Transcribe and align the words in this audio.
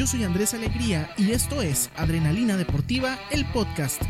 Yo 0.00 0.06
soy 0.06 0.24
Andrés 0.24 0.54
Alegría 0.54 1.10
y 1.18 1.32
esto 1.32 1.60
es 1.60 1.90
Adrenalina 1.94 2.56
Deportiva, 2.56 3.18
el 3.30 3.44
podcast. 3.44 4.00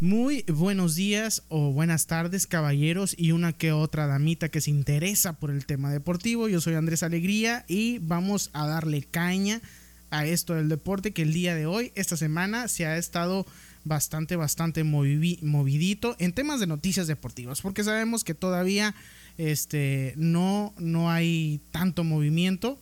Muy 0.00 0.42
buenos 0.48 0.94
días 0.94 1.42
o 1.50 1.70
buenas 1.70 2.06
tardes 2.06 2.46
caballeros 2.46 3.14
y 3.18 3.32
una 3.32 3.52
que 3.52 3.72
otra 3.72 4.06
damita 4.06 4.48
que 4.48 4.62
se 4.62 4.70
interesa 4.70 5.34
por 5.34 5.50
el 5.50 5.66
tema 5.66 5.92
deportivo. 5.92 6.48
Yo 6.48 6.62
soy 6.62 6.72
Andrés 6.72 7.02
Alegría 7.02 7.66
y 7.68 7.98
vamos 7.98 8.48
a 8.54 8.66
darle 8.66 9.02
caña 9.02 9.60
a 10.08 10.24
esto 10.24 10.54
del 10.54 10.70
deporte 10.70 11.12
que 11.12 11.20
el 11.20 11.34
día 11.34 11.54
de 11.54 11.66
hoy, 11.66 11.92
esta 11.94 12.16
semana, 12.16 12.68
se 12.68 12.86
ha 12.86 12.96
estado 12.96 13.44
bastante, 13.84 14.36
bastante 14.36 14.82
movidito 14.82 16.16
en 16.18 16.32
temas 16.32 16.58
de 16.58 16.66
noticias 16.66 17.06
deportivas, 17.06 17.60
porque 17.60 17.84
sabemos 17.84 18.24
que 18.24 18.32
todavía 18.32 18.94
este, 19.38 20.14
no, 20.16 20.74
no 20.78 21.10
hay 21.10 21.60
tanto 21.70 22.04
movimiento. 22.04 22.78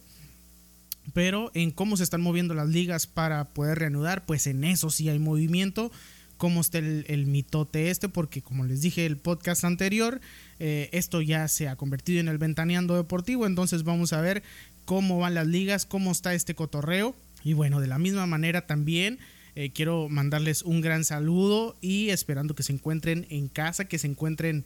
Pero 1.13 1.51
en 1.55 1.71
cómo 1.71 1.97
se 1.97 2.03
están 2.03 2.23
moviendo 2.23 2.55
las 2.55 2.69
ligas 2.69 3.07
para 3.07 3.45
poder 3.51 3.79
reanudar, 3.79 4.25
pues 4.25 4.47
en 4.47 4.65
eso 4.65 4.89
sí 4.89 5.09
hay 5.09 5.19
movimiento 5.19 5.93
cómo 6.37 6.61
está 6.61 6.79
el, 6.79 7.27
mitote 7.27 7.91
este, 7.91 8.09
porque 8.09 8.43
como 8.43 8.65
les 8.65 8.83
dije 8.83 9.07
el 9.07 9.17
podcast 9.17 9.65
anterior, 9.65 10.21
eh, 10.59 10.89
esto 10.93 11.23
ya 11.23 11.49
se 11.49 11.69
ha 11.69 11.77
convertido 11.77 12.21
en 12.21 12.29
el 12.29 12.39
ventaneando 12.39 12.97
deportivo, 12.97 13.47
entonces 13.47 13.85
vamos 13.85 14.13
a 14.13 14.21
ver 14.21 14.43
cómo 14.85 15.19
van 15.19 15.35
las 15.35 15.47
ligas, 15.47 15.87
cómo 15.87 16.13
está 16.13 16.35
este 16.35 16.55
cotorreo. 16.55 17.15
Y 17.45 17.53
bueno, 17.53 17.81
de 17.81 17.87
la 17.87 17.99
misma 17.99 18.27
manera 18.27 18.67
también 18.67 19.19
eh, 19.55 19.71
quiero 19.71 20.09
mandarles 20.09 20.63
un 20.63 20.81
gran 20.81 21.05
saludo 21.05 21.77
y 21.81 22.11
esperando 22.11 22.55
que 22.55 22.63
se 22.63 22.73
encuentren 22.73 23.27
en 23.31 23.49
casa, 23.49 23.87
que 23.87 23.99
se 23.99 24.07
encuentren 24.07 24.65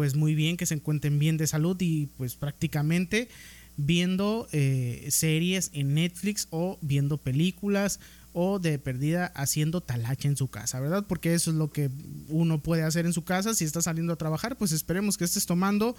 pues 0.00 0.14
muy 0.14 0.34
bien, 0.34 0.56
que 0.56 0.64
se 0.64 0.72
encuentren 0.72 1.18
bien 1.18 1.36
de 1.36 1.46
salud 1.46 1.76
y 1.78 2.06
pues 2.16 2.34
prácticamente 2.34 3.28
viendo 3.76 4.48
eh, 4.50 5.06
series 5.10 5.70
en 5.74 5.92
Netflix 5.92 6.48
o 6.48 6.78
viendo 6.80 7.18
películas 7.18 8.00
o 8.32 8.58
de 8.58 8.78
perdida 8.78 9.26
haciendo 9.34 9.82
talacha 9.82 10.26
en 10.26 10.38
su 10.38 10.48
casa, 10.48 10.80
¿verdad? 10.80 11.04
Porque 11.06 11.34
eso 11.34 11.50
es 11.50 11.58
lo 11.58 11.70
que 11.70 11.90
uno 12.28 12.62
puede 12.62 12.82
hacer 12.82 13.04
en 13.04 13.12
su 13.12 13.24
casa. 13.24 13.52
Si 13.52 13.66
está 13.66 13.82
saliendo 13.82 14.14
a 14.14 14.16
trabajar, 14.16 14.56
pues 14.56 14.72
esperemos 14.72 15.18
que 15.18 15.24
estés 15.24 15.44
tomando 15.44 15.94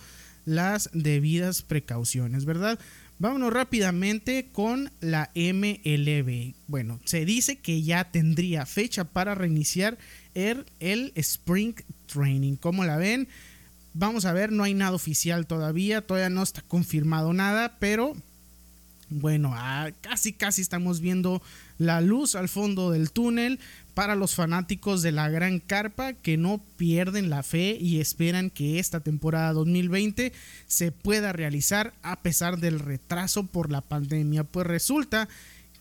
las 0.46 0.90
debidas 0.94 1.62
precauciones, 1.62 2.46
¿verdad? 2.46 2.80
Vámonos 3.20 3.54
rápidamente 3.54 4.50
con 4.52 4.92
la 5.00 5.30
MLB. 5.36 6.56
Bueno, 6.66 7.00
se 7.06 7.24
dice 7.24 7.60
que 7.60 7.84
ya 7.84 8.10
tendría 8.10 8.66
fecha 8.66 9.04
para 9.04 9.36
reiniciar 9.36 10.00
el, 10.34 10.66
el 10.80 11.12
Spring 11.14 11.76
Training. 12.08 12.56
¿Cómo 12.56 12.84
la 12.84 12.98
ven? 12.98 13.28
Vamos 13.94 14.26
a 14.26 14.34
ver, 14.34 14.52
no 14.52 14.64
hay 14.64 14.74
nada 14.74 14.94
oficial 14.94 15.46
todavía, 15.48 16.02
todavía 16.02 16.30
no 16.30 16.44
está 16.44 16.62
confirmado 16.62 17.34
nada, 17.34 17.78
pero 17.80 18.16
bueno, 19.10 19.52
ah, 19.54 19.92
casi 20.00 20.32
casi 20.32 20.62
estamos 20.62 21.02
viendo 21.02 21.42
la 21.78 22.00
luz 22.00 22.36
al 22.36 22.48
fondo 22.48 22.92
del 22.92 23.12
túnel 23.12 23.60
para 23.94 24.16
los 24.16 24.36
fanáticos 24.36 25.02
de 25.02 25.12
la 25.12 25.28
Gran 25.28 25.60
Carpa 25.60 26.14
que 26.14 26.38
no 26.38 26.62
pierden 26.78 27.30
la 27.30 27.44
fe 27.44 27.78
y 27.80 28.00
esperan 28.00 28.50
que 28.50 28.80
esta 28.80 29.02
temporada 29.02 29.52
2020 29.52 30.32
se 30.66 30.92
pueda 30.94 31.34
realizar 31.34 31.94
a 32.02 32.22
pesar 32.22 32.60
del 32.60 32.80
retraso 32.80 33.46
por 33.46 33.70
la 33.70 33.82
pandemia. 33.82 34.46
Pues 34.46 34.66
resulta 34.66 35.28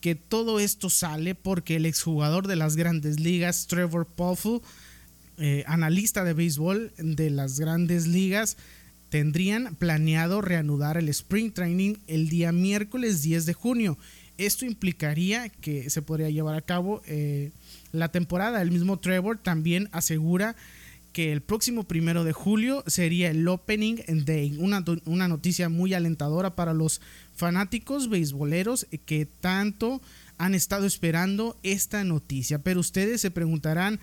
que 0.00 0.17
todo 0.17 0.58
esto 0.58 0.91
sale 0.91 1.36
porque 1.36 1.77
el 1.77 1.86
exjugador 1.86 2.48
de 2.48 2.56
las 2.56 2.74
grandes 2.74 3.20
ligas, 3.20 3.69
Trevor 3.69 4.06
Poffel, 4.06 4.61
eh, 5.41 5.64
analista 5.66 6.22
de 6.22 6.34
béisbol 6.34 6.92
de 6.98 7.30
las 7.30 7.58
grandes 7.58 8.06
ligas, 8.06 8.58
tendrían 9.08 9.74
planeado 9.74 10.42
reanudar 10.42 10.98
el 10.98 11.08
Spring 11.08 11.50
Training 11.50 11.95
el 12.06 12.28
día 12.28 12.52
miércoles 12.52 13.23
10 13.23 13.46
de 13.46 13.55
junio. 13.55 13.98
Esto 14.36 14.67
implicaría 14.67 15.48
que 15.48 15.90
se 15.90 16.02
podría 16.02 16.30
llevar 16.30 16.56
a 16.56 16.61
cabo 16.61 17.02
eh, 17.06 17.52
la 17.92 18.11
temporada. 18.11 18.61
El 18.61 18.70
mismo 18.70 18.98
Trevor 18.98 19.39
también 19.39 19.89
asegura 19.92 20.56
que 21.12 21.33
el 21.33 21.40
próximo 21.40 21.84
primero 21.84 22.22
de 22.22 22.33
julio 22.33 22.84
sería 22.86 23.30
el 23.30 23.48
Opening 23.48 23.96
Day, 24.24 24.57
una, 24.58 24.84
una 25.07 25.27
noticia 25.27 25.68
muy 25.68 25.95
alentadora 25.95 26.55
para 26.55 26.72
los 26.74 27.01
fanáticos 27.34 28.08
beisboleros 28.08 28.86
que 29.07 29.27
tanto 29.27 30.01
han 30.39 30.55
estado 30.55 30.86
esperando 30.86 31.58
esta 31.62 32.05
noticia. 32.05 32.61
Pero 32.61 32.80
ustedes 32.80 33.20
se 33.20 33.30
preguntarán 33.30 34.01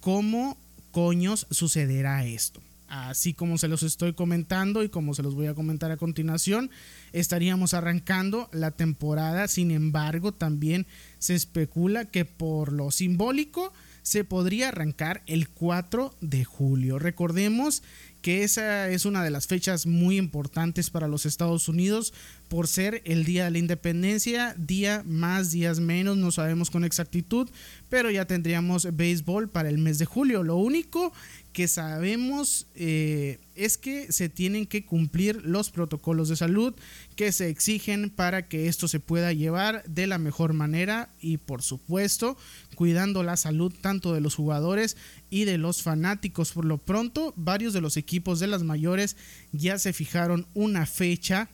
cómo 0.00 0.58
coños 0.90 1.46
sucederá 1.50 2.24
esto 2.24 2.60
así 2.90 3.34
como 3.34 3.56
se 3.56 3.68
los 3.68 3.84
estoy 3.84 4.12
comentando 4.12 4.82
y 4.82 4.88
como 4.88 5.14
se 5.14 5.22
los 5.22 5.34
voy 5.34 5.46
a 5.46 5.54
comentar 5.54 5.92
a 5.92 5.96
continuación, 5.96 6.70
estaríamos 7.12 7.72
arrancando 7.72 8.50
la 8.52 8.72
temporada. 8.72 9.48
Sin 9.48 9.70
embargo, 9.70 10.32
también 10.32 10.86
se 11.18 11.34
especula 11.36 12.04
que 12.04 12.24
por 12.24 12.72
lo 12.72 12.90
simbólico 12.90 13.72
se 14.02 14.24
podría 14.24 14.68
arrancar 14.68 15.22
el 15.26 15.48
4 15.48 16.16
de 16.20 16.44
julio. 16.44 16.98
Recordemos 16.98 17.82
que 18.20 18.44
esa 18.44 18.88
es 18.88 19.04
una 19.04 19.24
de 19.24 19.30
las 19.30 19.46
fechas 19.46 19.86
muy 19.86 20.16
importantes 20.16 20.90
para 20.90 21.08
los 21.08 21.26
Estados 21.26 21.68
Unidos 21.68 22.12
por 22.48 22.66
ser 22.66 23.02
el 23.04 23.24
día 23.24 23.44
de 23.44 23.52
la 23.52 23.58
independencia, 23.58 24.54
día 24.58 25.02
más, 25.06 25.50
días 25.52 25.80
menos, 25.80 26.16
no 26.16 26.32
sabemos 26.32 26.70
con 26.70 26.84
exactitud, 26.84 27.48
pero 27.88 28.10
ya 28.10 28.26
tendríamos 28.26 28.88
béisbol 28.96 29.48
para 29.48 29.68
el 29.68 29.78
mes 29.78 29.98
de 29.98 30.04
julio. 30.04 30.42
Lo 30.42 30.56
único 30.56 31.12
que 31.52 31.68
sabemos 31.68 32.66
eh, 32.74 33.38
es 33.56 33.76
que 33.76 34.12
se 34.12 34.28
tienen 34.28 34.66
que 34.66 34.84
cumplir 34.84 35.44
los 35.44 35.70
protocolos 35.70 36.28
de 36.28 36.36
salud 36.36 36.74
que 37.16 37.32
se 37.32 37.48
exigen 37.48 38.10
para 38.10 38.48
que 38.48 38.68
esto 38.68 38.88
se 38.88 39.00
pueda 39.00 39.32
llevar 39.32 39.82
de 39.84 40.06
la 40.06 40.18
mejor 40.18 40.52
manera 40.52 41.10
y 41.20 41.38
por 41.38 41.62
supuesto 41.62 42.36
cuidando 42.76 43.22
la 43.22 43.36
salud 43.36 43.72
tanto 43.80 44.14
de 44.14 44.20
los 44.20 44.34
jugadores 44.34 44.96
y 45.28 45.44
de 45.44 45.58
los 45.58 45.82
fanáticos. 45.82 46.52
Por 46.52 46.64
lo 46.64 46.78
pronto, 46.78 47.34
varios 47.36 47.72
de 47.72 47.80
los 47.80 47.96
equipos 47.96 48.40
de 48.40 48.46
las 48.46 48.62
mayores 48.62 49.16
ya 49.52 49.78
se 49.78 49.92
fijaron 49.92 50.46
una 50.54 50.86
fecha 50.86 51.48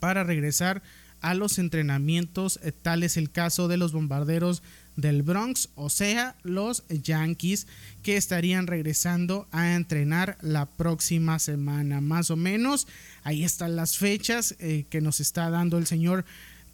para 0.00 0.24
regresar 0.24 0.82
a 1.20 1.34
los 1.34 1.58
entrenamientos. 1.58 2.58
Eh, 2.62 2.72
tal 2.72 3.02
es 3.02 3.16
el 3.16 3.30
caso 3.30 3.68
de 3.68 3.76
los 3.76 3.92
bombarderos 3.92 4.62
del 4.96 5.22
Bronx, 5.22 5.68
o 5.74 5.90
sea, 5.90 6.36
los 6.42 6.84
Yankees 6.88 7.66
que 8.02 8.16
estarían 8.16 8.66
regresando 8.66 9.46
a 9.52 9.74
entrenar 9.74 10.38
la 10.40 10.66
próxima 10.66 11.38
semana, 11.38 12.00
más 12.00 12.30
o 12.30 12.36
menos. 12.36 12.86
Ahí 13.22 13.44
están 13.44 13.76
las 13.76 13.98
fechas 13.98 14.56
eh, 14.58 14.86
que 14.88 15.00
nos 15.00 15.20
está 15.20 15.50
dando 15.50 15.78
el 15.78 15.86
señor 15.86 16.24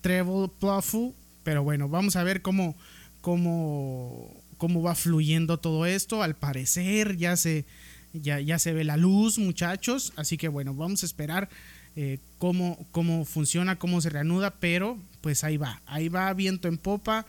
Trevor 0.01 0.51
Plouffe, 0.53 1.13
pero 1.43 1.65
bueno, 1.65 1.89
vamos 1.89 2.17
a 2.17 2.23
ver 2.23 2.43
cómo, 2.43 2.77
cómo, 3.21 4.33
cómo 4.57 4.83
va 4.83 4.95
fluyendo 4.95 5.59
todo 5.59 5.87
esto. 5.87 6.23
Al 6.23 6.37
parecer 6.37 7.17
ya 7.17 7.37
se, 7.37 7.65
ya, 8.13 8.39
ya 8.41 8.59
se 8.59 8.73
ve 8.73 8.85
la 8.85 8.97
luz, 8.97 9.39
muchachos, 9.39 10.13
así 10.17 10.37
que 10.37 10.49
bueno, 10.49 10.75
vamos 10.75 11.03
a 11.03 11.07
esperar. 11.07 11.49
Eh, 11.95 12.19
cómo, 12.39 12.87
cómo 12.91 13.27
funciona, 13.27 13.79
cómo 13.79 14.01
se 14.01 14.09
reanuda, 14.09 14.55
pero 14.59 14.99
pues 15.21 15.45
ahí 15.45 15.59
va, 15.59 15.83
ahí 15.85 16.09
va 16.09 16.33
viento 16.33 16.67
en 16.69 16.79
popa, 16.79 17.27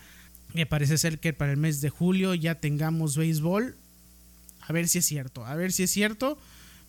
me 0.54 0.66
parece 0.66 0.98
ser 0.98 1.20
que 1.20 1.34
para 1.34 1.52
el 1.52 1.58
mes 1.58 1.82
de 1.82 1.90
julio 1.90 2.34
ya 2.36 2.56
tengamos 2.56 3.18
béisbol. 3.18 3.76
A 4.62 4.74
ver 4.74 4.88
si 4.88 5.00
es 5.00 5.06
cierto, 5.06 5.46
a 5.46 5.56
ver 5.56 5.72
si 5.72 5.84
es 5.84 5.92
cierto. 5.92 6.38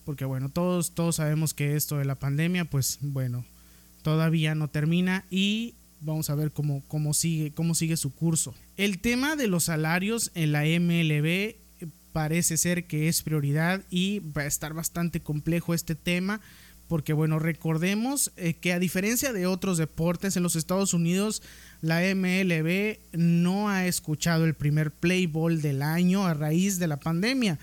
Porque 0.04 0.24
bueno, 0.24 0.50
todos, 0.50 0.94
todos 0.94 1.16
sabemos 1.16 1.54
que 1.54 1.76
esto 1.76 1.96
de 1.96 2.04
la 2.04 2.14
pandemia, 2.14 2.66
pues 2.66 2.98
bueno, 3.00 3.44
todavía 4.02 4.54
no 4.54 4.68
termina 4.68 5.24
y 5.30 5.74
vamos 6.02 6.28
a 6.28 6.34
ver 6.34 6.50
cómo, 6.50 6.82
cómo, 6.88 7.14
sigue, 7.14 7.52
cómo 7.52 7.74
sigue 7.74 7.96
su 7.96 8.14
curso. 8.14 8.54
El 8.76 8.98
tema 8.98 9.34
de 9.34 9.48
los 9.48 9.64
salarios 9.64 10.30
en 10.34 10.52
la 10.52 10.64
MLB 10.64 11.56
parece 12.12 12.56
ser 12.58 12.84
que 12.86 13.08
es 13.08 13.22
prioridad 13.22 13.82
y 13.90 14.20
va 14.20 14.42
a 14.42 14.46
estar 14.46 14.74
bastante 14.74 15.20
complejo 15.20 15.74
este 15.74 15.94
tema 15.94 16.40
porque 16.94 17.12
bueno, 17.12 17.40
recordemos 17.40 18.30
eh, 18.36 18.54
que 18.54 18.72
a 18.72 18.78
diferencia 18.78 19.32
de 19.32 19.48
otros 19.48 19.78
deportes 19.78 20.36
en 20.36 20.44
los 20.44 20.54
Estados 20.54 20.94
Unidos, 20.94 21.42
la 21.80 22.02
MLB 22.14 22.98
no 23.10 23.68
ha 23.68 23.88
escuchado 23.88 24.44
el 24.44 24.54
primer 24.54 24.92
play 24.92 25.26
ball 25.26 25.60
del 25.60 25.82
año 25.82 26.24
a 26.24 26.34
raíz 26.34 26.78
de 26.78 26.86
la 26.86 27.00
pandemia. 27.00 27.58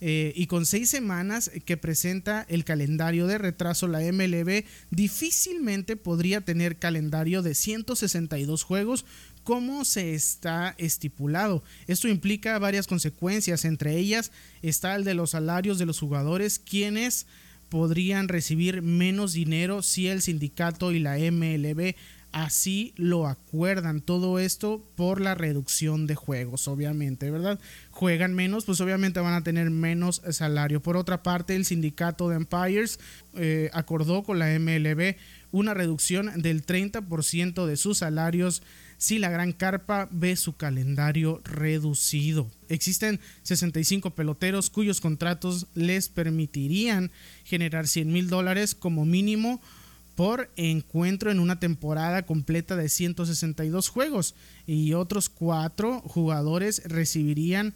Eh, 0.00 0.32
y 0.34 0.48
con 0.48 0.66
seis 0.66 0.90
semanas 0.90 1.48
que 1.64 1.76
presenta 1.76 2.44
el 2.48 2.64
calendario 2.64 3.28
de 3.28 3.38
retraso, 3.38 3.86
la 3.86 4.00
MLB 4.00 4.64
difícilmente 4.90 5.94
podría 5.94 6.40
tener 6.40 6.80
calendario 6.80 7.42
de 7.42 7.54
162 7.54 8.64
juegos 8.64 9.04
como 9.44 9.84
se 9.84 10.14
está 10.14 10.74
estipulado. 10.76 11.62
Esto 11.86 12.08
implica 12.08 12.58
varias 12.58 12.88
consecuencias, 12.88 13.64
entre 13.64 13.96
ellas 13.96 14.32
está 14.60 14.96
el 14.96 15.04
de 15.04 15.14
los 15.14 15.30
salarios 15.30 15.78
de 15.78 15.86
los 15.86 16.00
jugadores, 16.00 16.58
quienes 16.58 17.28
podrían 17.72 18.28
recibir 18.28 18.82
menos 18.82 19.32
dinero 19.32 19.80
si 19.80 20.06
el 20.06 20.20
sindicato 20.20 20.92
y 20.92 20.98
la 20.98 21.16
MLB 21.16 21.94
así 22.30 22.92
lo 22.96 23.26
acuerdan. 23.26 24.02
Todo 24.02 24.38
esto 24.38 24.86
por 24.94 25.22
la 25.22 25.34
reducción 25.34 26.06
de 26.06 26.14
juegos, 26.14 26.68
obviamente, 26.68 27.30
¿verdad? 27.30 27.58
Juegan 27.90 28.34
menos, 28.34 28.66
pues 28.66 28.78
obviamente 28.82 29.20
van 29.20 29.32
a 29.32 29.42
tener 29.42 29.70
menos 29.70 30.20
salario. 30.32 30.82
Por 30.82 30.98
otra 30.98 31.22
parte, 31.22 31.56
el 31.56 31.64
sindicato 31.64 32.28
de 32.28 32.36
Empires 32.36 33.00
eh, 33.36 33.70
acordó 33.72 34.22
con 34.22 34.38
la 34.38 34.48
MLB 34.58 35.16
una 35.50 35.72
reducción 35.72 36.42
del 36.42 36.66
30% 36.66 37.64
de 37.64 37.76
sus 37.78 37.96
salarios 37.96 38.62
si 39.02 39.18
la 39.18 39.30
Gran 39.30 39.50
Carpa 39.50 40.08
ve 40.12 40.36
su 40.36 40.54
calendario 40.54 41.40
reducido. 41.42 42.48
Existen 42.68 43.18
65 43.42 44.10
peloteros 44.10 44.70
cuyos 44.70 45.00
contratos 45.00 45.66
les 45.74 46.08
permitirían 46.08 47.10
generar 47.42 47.88
100 47.88 48.12
mil 48.12 48.28
dólares 48.28 48.76
como 48.76 49.04
mínimo 49.04 49.60
por 50.14 50.52
encuentro 50.54 51.32
en 51.32 51.40
una 51.40 51.58
temporada 51.58 52.22
completa 52.22 52.76
de 52.76 52.88
162 52.88 53.88
juegos 53.88 54.36
y 54.68 54.92
otros 54.92 55.28
cuatro 55.28 56.00
jugadores 56.02 56.84
recibirían 56.84 57.74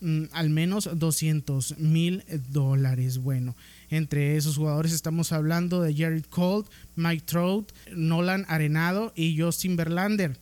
mm, 0.00 0.22
al 0.32 0.48
menos 0.48 0.88
200 0.94 1.76
mil 1.80 2.24
dólares. 2.48 3.18
Bueno, 3.18 3.56
entre 3.90 4.38
esos 4.38 4.56
jugadores 4.56 4.94
estamos 4.94 5.32
hablando 5.32 5.82
de 5.82 5.94
Jared 5.94 6.24
Colt, 6.30 6.66
Mike 6.96 7.26
Trout, 7.26 7.72
Nolan 7.94 8.46
Arenado 8.48 9.12
y 9.14 9.38
Justin 9.38 9.76
Verlander. 9.76 10.40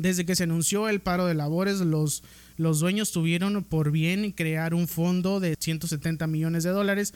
Desde 0.00 0.24
que 0.24 0.36
se 0.36 0.44
anunció 0.44 0.88
el 0.88 1.00
paro 1.00 1.26
de 1.26 1.34
labores, 1.34 1.80
los, 1.80 2.22
los 2.56 2.80
dueños 2.80 3.12
tuvieron 3.12 3.64
por 3.64 3.90
bien 3.90 4.32
crear 4.32 4.74
un 4.74 4.88
fondo 4.88 5.40
de 5.40 5.56
170 5.58 6.26
millones 6.26 6.64
de 6.64 6.70
dólares 6.70 7.14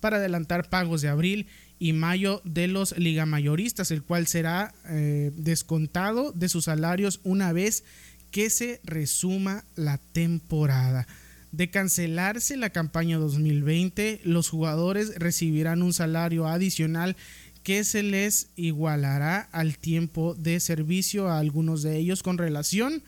para 0.00 0.18
adelantar 0.18 0.68
pagos 0.68 1.00
de 1.00 1.08
abril 1.08 1.46
y 1.78 1.92
mayo 1.92 2.42
de 2.44 2.68
los 2.68 2.96
ligamayoristas, 2.98 3.90
el 3.90 4.02
cual 4.02 4.26
será 4.26 4.74
eh, 4.86 5.32
descontado 5.34 6.32
de 6.32 6.48
sus 6.48 6.64
salarios 6.64 7.20
una 7.24 7.52
vez 7.52 7.84
que 8.30 8.50
se 8.50 8.80
resuma 8.84 9.64
la 9.76 9.98
temporada. 9.98 11.06
De 11.52 11.70
cancelarse 11.70 12.56
la 12.56 12.70
campaña 12.70 13.16
2020, 13.16 14.22
los 14.24 14.48
jugadores 14.48 15.14
recibirán 15.16 15.82
un 15.82 15.92
salario 15.92 16.48
adicional 16.48 17.16
que 17.64 17.82
se 17.82 18.02
les 18.02 18.50
igualará 18.54 19.48
al 19.50 19.78
tiempo 19.78 20.34
de 20.34 20.60
servicio 20.60 21.28
a 21.28 21.38
algunos 21.40 21.82
de 21.82 21.96
ellos 21.96 22.22
con 22.22 22.38
relación 22.38 23.02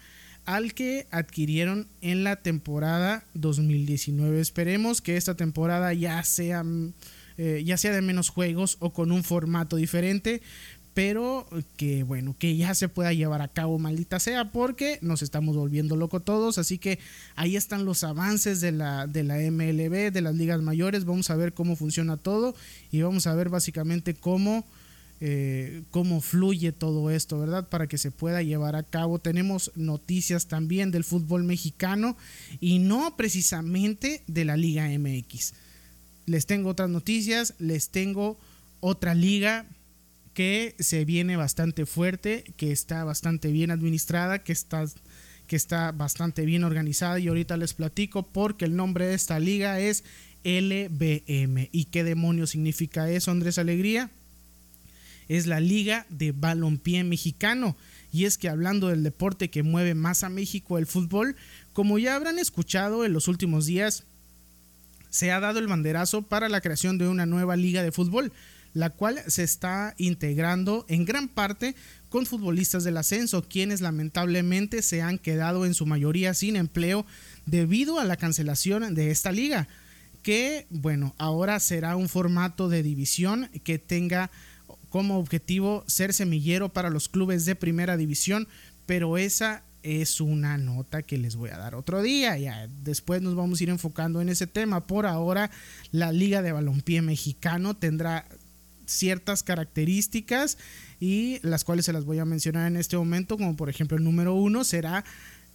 al 0.46 0.74
que 0.74 1.06
adquirieron 1.10 1.88
en 2.00 2.24
la 2.24 2.36
temporada 2.36 3.24
2019. 3.34 4.40
Esperemos 4.40 5.02
que 5.02 5.16
esta 5.16 5.36
temporada 5.36 5.92
ya 5.92 6.22
sea 6.24 6.64
eh, 7.38 7.62
ya 7.66 7.76
sea 7.76 7.92
de 7.92 8.00
menos 8.00 8.30
juegos 8.30 8.78
o 8.80 8.94
con 8.94 9.12
un 9.12 9.22
formato 9.22 9.76
diferente, 9.76 10.40
pero 10.96 11.46
que 11.76 12.04
bueno, 12.04 12.34
que 12.38 12.56
ya 12.56 12.75
se 12.75 12.88
pueda 12.88 13.12
llevar 13.12 13.43
a 13.43 13.48
cabo, 13.48 13.78
maldita 13.78 14.19
sea, 14.19 14.50
porque 14.50 14.98
nos 15.02 15.20
estamos 15.20 15.54
volviendo 15.54 15.94
locos 15.94 16.25
todos, 16.25 16.56
así 16.56 16.78
que 16.78 16.98
ahí 17.34 17.54
están 17.54 17.84
los 17.84 18.02
avances 18.02 18.62
de 18.62 18.72
la, 18.72 19.06
de 19.06 19.22
la 19.22 19.37
MLB, 19.37 20.10
de 20.10 20.20
las 20.22 20.34
ligas 20.34 20.62
mayores, 20.62 21.04
vamos 21.04 21.28
a 21.28 21.37
ver 21.37 21.52
cómo 21.52 21.76
funciona 21.76 22.16
todo 22.16 22.54
y 22.90 23.02
vamos 23.02 23.26
a 23.26 23.34
ver 23.34 23.50
básicamente 23.50 24.14
cómo... 24.14 24.64
Eh, 25.19 25.82
cómo 25.93 26.20
fluye 26.20 26.72
todo 26.72 27.10
esto, 27.10 27.38
¿verdad? 27.38 27.66
Para 27.70 27.87
que 27.87 27.96
se 27.96 28.10
pueda 28.10 28.42
llevar 28.42 28.76
a 28.76 28.82
cabo. 28.82 29.19
Tenemos 29.19 29.72
noticias 29.75 30.46
también 30.46 30.90
del 30.90 31.04
fútbol 31.04 31.42
mexicano 31.42 32.19
y 32.60 32.81
no 32.81 33.16
precisamente 33.16 34.22
de 34.26 34.44
la 34.44 34.58
Liga 34.58 34.87
MX 34.90 35.54
les 36.26 36.44
tengo 36.44 36.69
otras 36.70 36.90
noticias, 36.90 37.54
les 37.58 37.88
tengo 37.88 38.37
otra 38.81 39.14
liga 39.14 39.64
que 40.36 40.76
se 40.78 41.06
viene 41.06 41.38
bastante 41.38 41.86
fuerte, 41.86 42.44
que 42.58 42.70
está 42.70 43.04
bastante 43.04 43.50
bien 43.50 43.70
administrada, 43.70 44.44
que 44.44 44.52
está, 44.52 44.84
que 45.46 45.56
está 45.56 45.92
bastante 45.92 46.44
bien 46.44 46.62
organizada 46.62 47.18
y 47.18 47.28
ahorita 47.28 47.56
les 47.56 47.72
platico 47.72 48.22
porque 48.22 48.66
el 48.66 48.76
nombre 48.76 49.06
de 49.06 49.14
esta 49.14 49.40
liga 49.40 49.80
es 49.80 50.04
LBM. 50.44 51.70
¿Y 51.72 51.86
qué 51.86 52.04
demonios 52.04 52.50
significa 52.50 53.10
eso, 53.10 53.30
Andrés 53.30 53.56
Alegría? 53.56 54.10
Es 55.26 55.46
la 55.46 55.58
Liga 55.58 56.04
de 56.10 56.32
Balompié 56.32 57.02
Mexicano. 57.02 57.74
Y 58.12 58.26
es 58.26 58.36
que 58.36 58.50
hablando 58.50 58.88
del 58.88 59.04
deporte 59.04 59.48
que 59.48 59.62
mueve 59.62 59.94
más 59.94 60.22
a 60.22 60.28
México, 60.28 60.76
el 60.76 60.84
fútbol, 60.84 61.34
como 61.72 61.98
ya 61.98 62.14
habrán 62.14 62.38
escuchado 62.38 63.06
en 63.06 63.14
los 63.14 63.26
últimos 63.26 63.64
días, 63.64 64.04
se 65.08 65.32
ha 65.32 65.40
dado 65.40 65.60
el 65.60 65.66
banderazo 65.66 66.20
para 66.20 66.50
la 66.50 66.60
creación 66.60 66.98
de 66.98 67.08
una 67.08 67.24
nueva 67.24 67.56
liga 67.56 67.82
de 67.82 67.90
fútbol, 67.90 68.32
la 68.76 68.90
cual 68.90 69.23
se 69.26 69.43
está 69.43 69.94
integrando 69.96 70.84
en 70.90 71.06
gran 71.06 71.28
parte 71.28 71.75
con 72.11 72.26
futbolistas 72.26 72.84
del 72.84 72.99
ascenso, 72.99 73.43
quienes 73.43 73.81
lamentablemente 73.81 74.82
se 74.82 75.00
han 75.00 75.17
quedado 75.17 75.64
en 75.64 75.73
su 75.73 75.87
mayoría 75.87 76.34
sin 76.34 76.56
empleo 76.56 77.06
debido 77.46 77.99
a 77.99 78.05
la 78.05 78.19
cancelación 78.19 78.94
de 78.94 79.11
esta 79.11 79.32
liga, 79.32 79.67
que 80.23 80.67
bueno, 80.69 81.14
ahora 81.17 81.58
será 81.58 81.96
un 81.96 82.11
formato 82.11 82.69
de 82.69 82.82
división 82.82 83.49
que 83.64 83.78
tenga 83.78 84.31
como 84.90 85.19
objetivo 85.19 85.82
ser 85.87 86.12
semillero 86.12 86.69
para 86.69 86.90
los 86.90 87.08
clubes 87.08 87.46
de 87.46 87.55
primera 87.55 87.96
división, 87.96 88.46
pero 88.84 89.17
esa 89.17 89.62
es 89.87 90.20
una 90.20 90.58
nota 90.58 91.02
que 91.02 91.17
les 91.17 91.37
voy 91.37 91.50
a 91.50 91.58
dar 91.58 91.76
otro 91.76 92.02
día. 92.02 92.37
Ya 92.37 92.69
después 92.82 93.23
nos 93.23 93.37
vamos 93.37 93.61
a 93.61 93.62
ir 93.62 93.70
enfocando 93.70 94.20
en 94.20 94.28
ese 94.28 94.49
tema. 94.49 94.87
Por 94.87 95.06
ahora, 95.06 95.50
la 95.93 96.11
Liga 96.11 96.43
de 96.43 96.50
Balompié 96.50 97.02
Mexicano 97.02 97.75
tendrá 97.75 98.26
ciertas 98.86 99.42
características 99.42 100.58
y 101.00 101.38
las 101.42 101.64
cuales 101.64 101.84
se 101.84 101.92
las 101.92 102.04
voy 102.04 102.18
a 102.18 102.24
mencionar 102.24 102.66
en 102.66 102.76
este 102.76 102.96
momento, 102.96 103.36
como 103.36 103.56
por 103.56 103.68
ejemplo 103.68 103.96
el 103.96 104.04
número 104.04 104.34
uno 104.34 104.64
será 104.64 105.04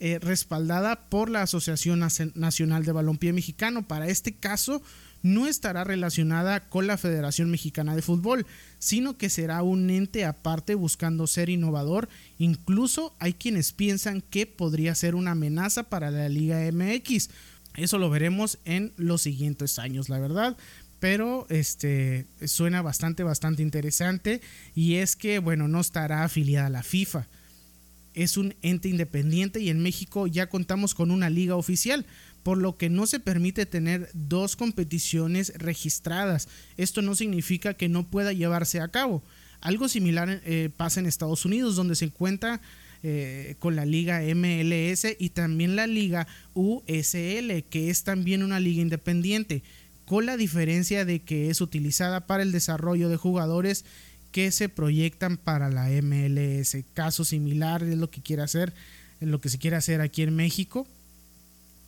eh, 0.04 0.18
respaldada 0.20 1.10
por 1.10 1.30
la 1.30 1.44
Asociación 1.44 2.00
Nacional 2.00 2.86
de 2.86 2.92
Balompié 2.92 3.34
Mexicano. 3.34 3.88
Para 3.88 4.08
este 4.08 4.34
caso, 4.34 4.82
no 5.22 5.46
estará 5.46 5.84
relacionada 5.84 6.70
con 6.70 6.88
la 6.88 6.98
Federación 6.98 7.52
Mexicana 7.52 7.96
de 7.96 8.02
Fútbol, 8.02 8.48
sino 8.80 9.18
que 9.18 9.30
será 9.30 9.62
un 9.62 9.92
ente 9.92 10.26
aparte 10.26 10.74
buscando 10.74 11.28
ser 11.28 11.50
innovador. 11.50 12.10
Incluso 12.40 13.16
hay 13.20 13.34
quienes 13.34 13.74
piensan 13.74 14.22
que 14.22 14.48
podría 14.48 14.96
ser 14.96 15.14
una 15.14 15.32
amenaza 15.32 15.84
para 15.84 16.10
la 16.10 16.30
Liga 16.30 16.60
MX. 16.72 17.30
Eso 17.76 18.00
lo 18.00 18.10
veremos 18.10 18.58
en 18.66 18.94
los 18.98 19.22
siguientes 19.22 19.78
años, 19.78 20.10
la 20.10 20.18
verdad 20.18 20.58
pero 21.02 21.48
este 21.50 22.28
suena 22.46 22.82
bastante 22.82 23.24
bastante 23.24 23.64
interesante 23.64 24.40
y 24.76 24.96
es 24.96 25.18
que 25.18 25.40
bueno 25.40 25.68
no 25.68 25.82
estará 25.82 26.24
afiliada 26.24 26.68
a 26.68 26.70
la 26.70 26.84
FIFA 26.84 27.28
es 28.14 28.38
un 28.38 28.54
ente 28.62 28.88
independiente 28.88 29.60
y 29.60 29.70
en 29.70 29.82
México 29.82 30.28
ya 30.28 30.48
contamos 30.48 30.94
con 30.94 31.12
una 31.12 31.30
liga 31.30 31.56
oficial 31.56 32.06
por 32.44 32.58
lo 32.58 32.78
que 32.78 32.90
no 32.90 33.08
se 33.08 33.20
permite 33.20 33.66
tener 33.66 34.10
dos 34.14 34.56
competiciones 34.56 35.54
registradas. 35.56 36.50
Esto 36.78 37.02
no 37.02 37.16
significa 37.16 37.74
que 37.74 37.88
no 37.88 38.04
pueda 38.04 38.34
llevarse 38.34 38.80
a 38.80 38.88
cabo. 38.88 39.24
Algo 39.62 39.88
similar 39.88 40.42
eh, 40.44 40.70
pasa 40.76 41.00
en 41.00 41.06
Estados 41.06 41.46
Unidos, 41.46 41.76
donde 41.76 41.96
se 41.96 42.06
encuentra 42.06 42.60
eh, 43.04 43.56
con 43.60 43.76
la 43.76 43.86
liga 43.86 44.22
MLS 44.36 45.06
y 45.18 45.30
también 45.30 45.76
la 45.76 45.88
liga 45.88 46.28
USL, 46.54 47.64
que 47.70 47.90
es 47.90 48.04
también 48.04 48.44
una 48.44 48.60
liga 48.60 48.82
independiente, 48.82 49.64
con 50.12 50.26
la 50.26 50.36
diferencia 50.36 51.06
de 51.06 51.22
que 51.22 51.50
es 51.50 51.62
utilizada 51.62 52.28
para 52.28 52.44
el 52.44 52.52
desarrollo 52.52 53.08
de 53.08 53.16
jugadores 53.16 53.86
que 54.34 54.52
se 54.52 54.68
proyectan 54.68 55.38
para 55.38 55.70
la 55.70 55.88
MLS. 55.88 56.76
Caso 56.94 57.24
similar 57.24 57.82
es 57.84 57.98
lo 57.98 58.10
que 58.10 58.22
quiere 58.22 58.42
hacer, 58.42 58.74
lo 59.22 59.40
que 59.40 59.48
se 59.48 59.58
quiere 59.58 59.78
hacer 59.78 60.02
aquí 60.02 60.24
en 60.24 60.36
México 60.36 60.86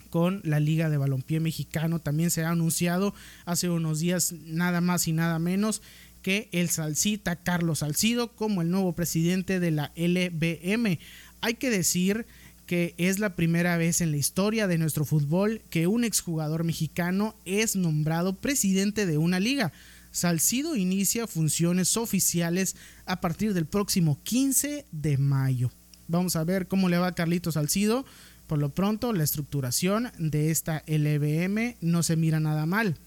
con 0.10 0.39
la 0.46 0.62
Liga 0.62 0.89
de 0.89 0.96
Balompié 0.96 1.42
Mexicano. 1.42 2.00
También 2.00 2.32
se 2.32 2.46
ha 2.46 2.51
anunciado 2.51 3.13
hace 3.44 3.68
unos 3.68 4.00
días 4.00 4.32
nada 4.46 4.80
más 4.80 5.06
y 5.10 5.12
nada 5.12 5.38
menos 5.38 5.82
que 6.22 6.48
el 6.53 6.70
Salcita 6.70 7.36
Carlos 7.36 7.80
Salcido 7.80 8.30
como 8.30 8.62
el 8.62 8.72
nuevo 8.72 8.94
presidente 8.94 9.60
de 9.60 9.72
la 9.72 9.92
LBM. 9.98 10.98
Hay 11.42 11.56
que 11.56 11.70
decir 11.70 12.25
que 12.65 12.96
es 12.98 13.20
la 13.20 13.36
primera 13.36 13.77
vez 13.77 14.01
en 14.01 14.12
la 14.12 14.17
historia 14.17 14.67
de 14.67 14.77
nuestro 14.77 15.05
fútbol 15.05 15.62
que 15.70 15.88
un 15.88 16.03
exjugador 16.03 16.63
mexicano 16.63 17.36
es 17.46 17.75
nombrado 17.75 18.36
presidente 18.36 19.05
de 19.05 19.17
una 19.17 19.39
liga. 19.39 19.72
Salcido 20.12 20.75
inicia 20.75 21.27
funciones 21.27 21.98
oficiales 21.98 22.75
a 23.05 23.20
partir 23.20 23.53
del 23.53 23.65
próximo 23.65 24.20
15 24.24 24.86
de 24.91 25.17
mayo. 25.17 25.72
Vamos 26.08 26.36
a 26.36 26.43
ver 26.43 26.67
cómo 26.67 26.89
le 26.89 26.98
va 26.98 27.08
a 27.08 27.15
Carlitos 27.15 27.55
Salcido 27.55 28.05
por 28.48 28.60
lo 28.60 28.70
pronto, 28.70 29.13
la 29.13 29.24
estructuración 29.24 30.12
de 30.17 30.51
esta 30.51 30.84
LBM 30.86 31.77
no 31.82 32.03
se 32.03 32.15
mira 32.15 32.39
nada 32.39 32.65
mal. 32.65 32.98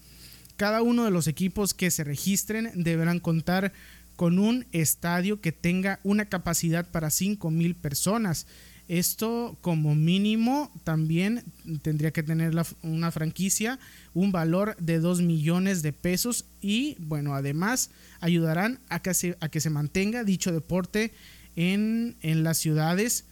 Cada 0.55 0.81
uno 0.81 1.05
de 1.05 1.11
los 1.11 1.27
equipos 1.27 1.73
que 1.73 1.91
se 1.91 2.03
registren 2.03 2.71
deberán 2.75 3.19
contar 3.19 3.71
con 4.15 4.39
un 4.39 4.65
estadio 4.71 5.39
que 5.39 5.51
tenga 5.51 5.99
una 6.03 6.25
capacidad 6.25 6.89
para 6.89 7.09
5.000 7.09 7.75
personas. 7.75 8.47
Esto 8.87 9.57
como 9.61 9.95
mínimo 9.95 10.71
también 10.83 11.43
tendría 11.81 12.11
que 12.11 12.23
tener 12.23 12.53
una 12.83 13.11
franquicia, 13.11 13.79
un 14.13 14.31
valor 14.31 14.77
de 14.77 14.99
2 14.99 15.21
millones 15.21 15.81
de 15.81 15.91
pesos 15.91 16.45
y 16.61 16.95
bueno, 16.99 17.35
además 17.35 17.89
ayudarán 18.21 18.79
a 18.87 19.01
que 19.01 19.13
se, 19.13 19.37
a 19.41 19.49
que 19.49 19.59
se 19.59 19.69
mantenga 19.69 20.23
dicho 20.23 20.53
deporte 20.53 21.11
en, 21.55 22.15
en 22.21 22.43
las 22.43 22.59
ciudades 22.59 23.25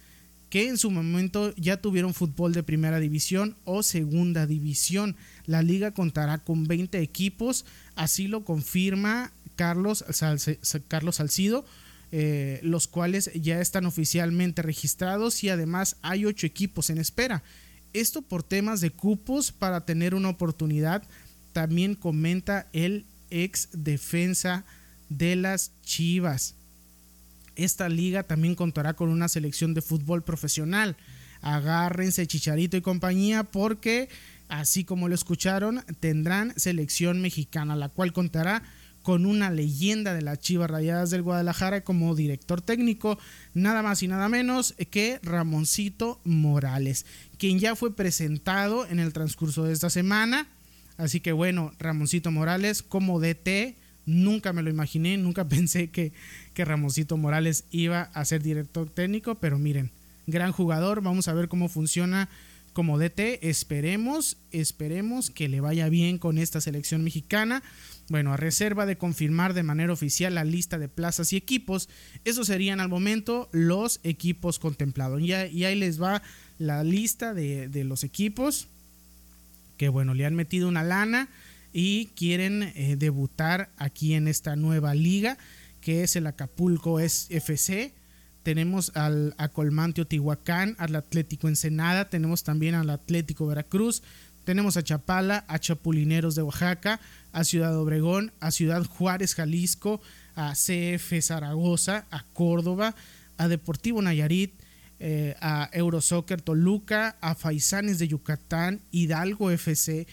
que 0.50 0.68
en 0.68 0.78
su 0.78 0.90
momento 0.90 1.54
ya 1.56 1.78
tuvieron 1.78 2.14
fútbol 2.14 2.52
de 2.52 2.62
primera 2.62 3.00
división 3.00 3.56
o 3.64 3.82
segunda 3.82 4.46
división. 4.46 5.16
La 5.44 5.62
liga 5.62 5.92
contará 5.92 6.38
con 6.38 6.66
20 6.66 7.00
equipos, 7.00 7.64
así 7.94 8.28
lo 8.28 8.44
confirma 8.44 9.32
Carlos, 9.56 10.04
Carlos 10.88 11.16
Salcido, 11.16 11.64
eh, 12.12 12.60
los 12.62 12.86
cuales 12.86 13.30
ya 13.34 13.60
están 13.60 13.84
oficialmente 13.84 14.62
registrados 14.62 15.42
y 15.42 15.48
además 15.48 15.96
hay 16.02 16.24
8 16.24 16.46
equipos 16.46 16.90
en 16.90 16.98
espera. 16.98 17.42
Esto 17.92 18.22
por 18.22 18.42
temas 18.42 18.80
de 18.80 18.90
cupos 18.90 19.52
para 19.52 19.84
tener 19.84 20.14
una 20.14 20.28
oportunidad, 20.28 21.02
también 21.52 21.94
comenta 21.94 22.68
el 22.72 23.06
ex 23.30 23.70
defensa 23.72 24.64
de 25.08 25.36
las 25.36 25.72
Chivas. 25.82 26.54
Esta 27.56 27.88
liga 27.88 28.22
también 28.22 28.54
contará 28.54 28.94
con 28.94 29.08
una 29.08 29.28
selección 29.28 29.72
de 29.72 29.80
fútbol 29.80 30.22
profesional. 30.22 30.96
Agárrense 31.40 32.26
Chicharito 32.26 32.76
y 32.76 32.82
compañía 32.82 33.44
porque, 33.44 34.08
así 34.48 34.84
como 34.84 35.08
lo 35.08 35.14
escucharon, 35.14 35.82
tendrán 36.00 36.52
selección 36.58 37.20
mexicana, 37.22 37.76
la 37.76 37.88
cual 37.88 38.12
contará 38.12 38.62
con 39.06 39.24
una 39.24 39.52
leyenda 39.52 40.14
de 40.14 40.22
las 40.22 40.40
Chivas 40.40 40.68
Rayadas 40.68 41.10
del 41.10 41.22
Guadalajara 41.22 41.84
como 41.84 42.16
director 42.16 42.60
técnico, 42.60 43.20
nada 43.54 43.80
más 43.80 44.02
y 44.02 44.08
nada 44.08 44.28
menos 44.28 44.74
que 44.90 45.20
Ramoncito 45.22 46.18
Morales, 46.24 47.06
quien 47.38 47.60
ya 47.60 47.76
fue 47.76 47.94
presentado 47.94 48.84
en 48.84 48.98
el 48.98 49.12
transcurso 49.12 49.62
de 49.62 49.74
esta 49.74 49.90
semana. 49.90 50.48
Así 50.96 51.20
que 51.20 51.30
bueno, 51.30 51.72
Ramoncito 51.78 52.32
Morales 52.32 52.82
como 52.82 53.20
DT 53.20 53.76
Nunca 54.06 54.52
me 54.52 54.62
lo 54.62 54.70
imaginé, 54.70 55.16
nunca 55.18 55.44
pensé 55.48 55.88
que, 55.88 56.12
que 56.52 56.64
Ramosito 56.64 57.16
Morales 57.16 57.62
iba 57.70 58.02
a 58.12 58.24
ser 58.24 58.42
director 58.42 58.90
técnico, 58.90 59.36
pero 59.36 59.56
miren, 59.56 59.92
gran 60.26 60.50
jugador, 60.50 61.00
vamos 61.00 61.28
a 61.28 61.32
ver 61.32 61.46
cómo 61.46 61.68
funciona 61.68 62.28
como 62.76 62.98
DT, 62.98 63.48
esperemos, 63.48 64.36
esperemos 64.50 65.30
que 65.30 65.48
le 65.48 65.62
vaya 65.62 65.88
bien 65.88 66.18
con 66.18 66.36
esta 66.36 66.60
selección 66.60 67.02
mexicana. 67.02 67.62
Bueno, 68.10 68.34
a 68.34 68.36
reserva 68.36 68.84
de 68.84 68.98
confirmar 68.98 69.54
de 69.54 69.62
manera 69.62 69.94
oficial 69.94 70.34
la 70.34 70.44
lista 70.44 70.78
de 70.78 70.90
plazas 70.90 71.32
y 71.32 71.38
equipos, 71.38 71.88
esos 72.26 72.48
serían 72.48 72.80
al 72.80 72.90
momento 72.90 73.48
los 73.50 73.98
equipos 74.02 74.58
contemplados. 74.58 75.22
Y, 75.22 75.32
ahí 75.32 75.74
les 75.74 76.02
va 76.02 76.22
la 76.58 76.84
lista 76.84 77.32
de, 77.32 77.82
los 77.84 78.04
equipos 78.04 78.68
que, 79.78 79.88
bueno, 79.88 80.12
le 80.12 80.26
han 80.26 80.34
metido 80.34 80.68
una 80.68 80.84
lana 80.84 81.30
y 81.72 82.10
quieren 82.14 82.62
eh, 82.62 82.96
debutar 82.98 83.70
aquí 83.78 84.12
en 84.12 84.28
esta 84.28 84.54
nueva 84.54 84.94
liga 84.94 85.38
que 85.80 86.02
es 86.02 86.14
el 86.14 86.26
Acapulco 86.26 87.00
FC. 87.00 87.94
Tenemos 88.46 88.92
al 88.94 89.34
Acolmante 89.38 90.02
Otihuacán, 90.02 90.76
al 90.78 90.94
Atlético 90.94 91.48
Ensenada, 91.48 92.08
tenemos 92.08 92.44
también 92.44 92.76
al 92.76 92.90
Atlético 92.90 93.44
Veracruz, 93.48 94.04
tenemos 94.44 94.76
a 94.76 94.84
Chapala, 94.84 95.44
a 95.48 95.58
Chapulineros 95.58 96.36
de 96.36 96.42
Oaxaca, 96.42 97.00
a 97.32 97.42
Ciudad 97.42 97.76
Obregón, 97.76 98.30
a 98.38 98.52
Ciudad 98.52 98.84
Juárez, 98.84 99.34
Jalisco, 99.34 100.00
a 100.36 100.52
CF 100.52 101.20
Zaragoza, 101.22 102.06
a 102.12 102.22
Córdoba, 102.34 102.94
a 103.36 103.48
Deportivo 103.48 104.00
Nayarit, 104.00 104.52
eh, 105.00 105.34
a 105.40 105.68
Eurosoccer 105.72 106.40
Toluca, 106.40 107.16
a 107.20 107.34
Faisanes 107.34 107.98
de 107.98 108.06
Yucatán, 108.06 108.80
Hidalgo 108.92 109.50
FC, 109.50 110.06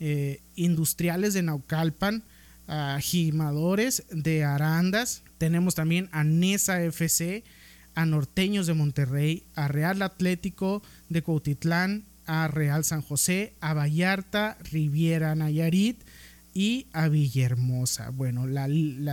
eh, 0.00 0.40
industriales 0.56 1.34
de 1.34 1.44
Naucalpan, 1.44 2.24
a 2.66 2.98
Gimadores 3.00 4.02
de 4.10 4.42
Arandas, 4.42 5.22
tenemos 5.38 5.76
también 5.76 6.08
a 6.10 6.24
Nesa 6.24 6.82
FC, 6.82 7.44
a 7.96 8.06
Norteños 8.06 8.68
de 8.68 8.74
Monterrey, 8.74 9.42
a 9.56 9.66
Real 9.66 10.00
Atlético 10.02 10.82
de 11.08 11.22
Cuautitlán, 11.22 12.04
a 12.26 12.46
Real 12.46 12.84
San 12.84 13.02
José, 13.02 13.54
a 13.60 13.74
Vallarta, 13.74 14.56
Riviera 14.70 15.34
Nayarit, 15.34 16.04
y 16.56 16.86
a 16.94 17.08
Villahermosa. 17.08 18.08
Bueno, 18.08 18.46
la, 18.46 18.66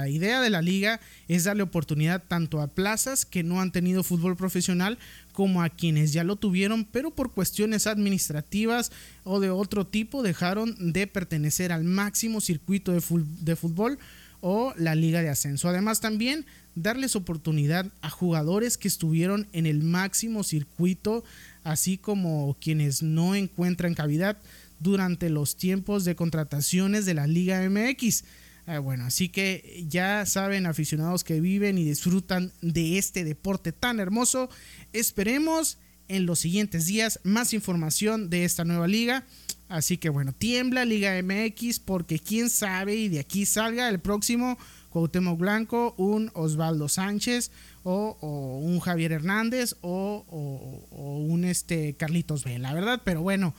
idea 0.08 0.40
de 0.40 0.50
la 0.50 0.62
liga 0.62 1.02
es 1.28 1.44
darle 1.44 1.64
oportunidad 1.64 2.24
tanto 2.26 2.62
a 2.62 2.68
plazas 2.68 3.26
que 3.26 3.44
no 3.44 3.60
han 3.60 3.74
tenido 3.74 4.02
fútbol 4.02 4.38
profesional 4.38 4.98
como 5.34 5.62
a 5.62 5.68
quienes 5.68 6.14
ya 6.14 6.24
lo 6.24 6.38
tuvieron, 6.38 6.86
pero 6.86 7.12
por 7.12 7.34
cuestiones 7.34 7.86
administrativas 7.86 8.94
o 9.26 9.42
de 9.42 9.50
otro 9.50 9.86
tipo 9.86 10.24
dejaron 10.24 10.94
de 10.94 11.06
pertenecer 11.06 11.74
al 11.74 11.84
máximo 11.84 12.40
circuito 12.40 12.94
de, 12.94 13.04
de 13.42 13.56
fútbol 13.58 14.00
o 14.46 14.74
la 14.76 14.94
liga 14.94 15.22
de 15.22 15.30
ascenso. 15.30 15.70
Además 15.70 16.02
también 16.02 16.46
darles 16.76 17.16
oportunidad 17.16 17.90
a 18.02 18.10
jugadores 18.10 18.78
que 18.78 18.90
estuvieron 18.90 19.48
en 19.54 19.66
el 19.66 19.82
máximo 19.84 20.44
circuito, 20.44 21.24
así 21.64 21.98
como 21.98 22.58
quienes 22.60 23.02
no 23.02 23.36
encuentran 23.36 23.94
cavidad 23.94 24.38
durante 24.82 25.30
los 25.30 25.56
tiempos 25.56 26.04
de 26.04 26.18
contrataciones 26.18 27.06
de 27.06 27.14
la 27.14 27.26
Liga 27.26 27.62
MX. 27.70 28.26
Ah, 28.66 28.80
bueno, 28.80 29.06
así 29.06 29.30
que 29.30 29.86
ya 29.88 30.26
saben, 30.26 30.66
aficionados 30.66 31.24
que 31.24 31.40
viven 31.40 31.78
y 31.78 31.86
disfrutan 31.86 32.52
de 32.62 32.98
este 32.98 33.24
deporte 33.24 33.72
tan 33.72 34.02
hermoso, 34.02 34.50
esperemos 34.92 35.78
en 36.10 36.26
los 36.26 36.40
siguientes 36.40 36.86
días 36.86 37.22
más 37.24 37.54
información 37.54 38.30
de 38.30 38.44
esta 38.44 38.66
nueva 38.66 38.90
liga. 38.90 39.24
Así 39.70 39.98
que 39.98 40.10
bueno, 40.10 40.34
tiembla 40.34 40.86
Liga 40.86 41.22
MX 41.22 41.80
porque 41.80 42.20
quién 42.20 42.50
sabe 42.50 42.96
y 42.96 43.10
de 43.10 43.20
aquí 43.20 43.46
salga 43.46 43.90
el 43.90 44.00
próximo 44.00 44.58
Cuauhtémoc 44.90 45.40
Blanco, 45.40 45.96
un 45.98 46.32
Osvaldo 46.34 46.90
Sánchez 46.90 47.52
o, 47.84 48.18
un 48.62 48.80
Javier 48.80 49.12
Hernández 49.12 49.76
o, 49.82 50.26
o, 50.30 51.18
un 51.18 51.46
este 51.46 51.96
Carlitos 51.96 52.44
Vela, 52.44 52.74
¿verdad? 52.74 53.02
Pero 53.04 53.22
bueno, 53.22 53.54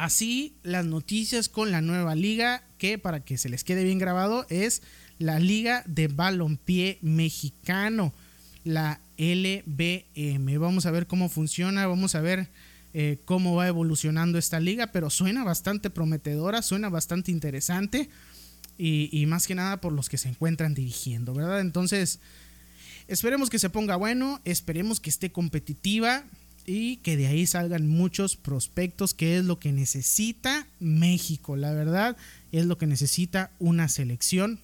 Así 0.00 0.56
las 0.62 0.86
noticias 0.86 1.50
con 1.50 1.70
la 1.70 1.82
nueva 1.82 2.14
liga, 2.14 2.62
que 2.78 2.96
para 2.96 3.20
que 3.22 3.36
se 3.36 3.50
les 3.50 3.64
quede 3.64 3.84
bien 3.84 3.98
grabado, 3.98 4.46
es 4.48 4.80
la 5.18 5.38
Liga 5.38 5.82
de 5.84 6.08
Balompié 6.08 6.98
Mexicano, 7.02 8.14
la 8.64 9.02
LBM. 9.18 10.58
Vamos 10.58 10.86
a 10.86 10.90
ver 10.90 11.06
cómo 11.06 11.28
funciona, 11.28 11.86
vamos 11.86 12.14
a 12.14 12.22
ver 12.22 12.48
eh, 12.92 13.18
cómo 13.24 13.54
va 13.54 13.68
evolucionando 13.68 14.38
esta 14.38 14.60
liga, 14.60 14.88
pero 14.88 15.10
suena 15.10 15.44
bastante 15.44 15.90
prometedora, 15.90 16.62
suena 16.62 16.88
bastante 16.88 17.30
interesante 17.30 18.08
y, 18.76 19.08
y 19.12 19.26
más 19.26 19.46
que 19.46 19.54
nada 19.54 19.80
por 19.80 19.92
los 19.92 20.08
que 20.08 20.18
se 20.18 20.28
encuentran 20.28 20.74
dirigiendo, 20.74 21.34
¿verdad? 21.34 21.60
Entonces, 21.60 22.20
esperemos 23.08 23.50
que 23.50 23.58
se 23.58 23.70
ponga 23.70 23.96
bueno, 23.96 24.40
esperemos 24.44 25.00
que 25.00 25.10
esté 25.10 25.30
competitiva 25.32 26.24
y 26.66 26.98
que 26.98 27.16
de 27.16 27.26
ahí 27.26 27.46
salgan 27.46 27.88
muchos 27.88 28.36
prospectos, 28.36 29.14
que 29.14 29.38
es 29.38 29.44
lo 29.44 29.58
que 29.58 29.72
necesita 29.72 30.66
México, 30.78 31.56
la 31.56 31.72
verdad, 31.72 32.16
es 32.52 32.66
lo 32.66 32.78
que 32.78 32.86
necesita 32.86 33.50
una 33.58 33.88
selección. 33.88 34.60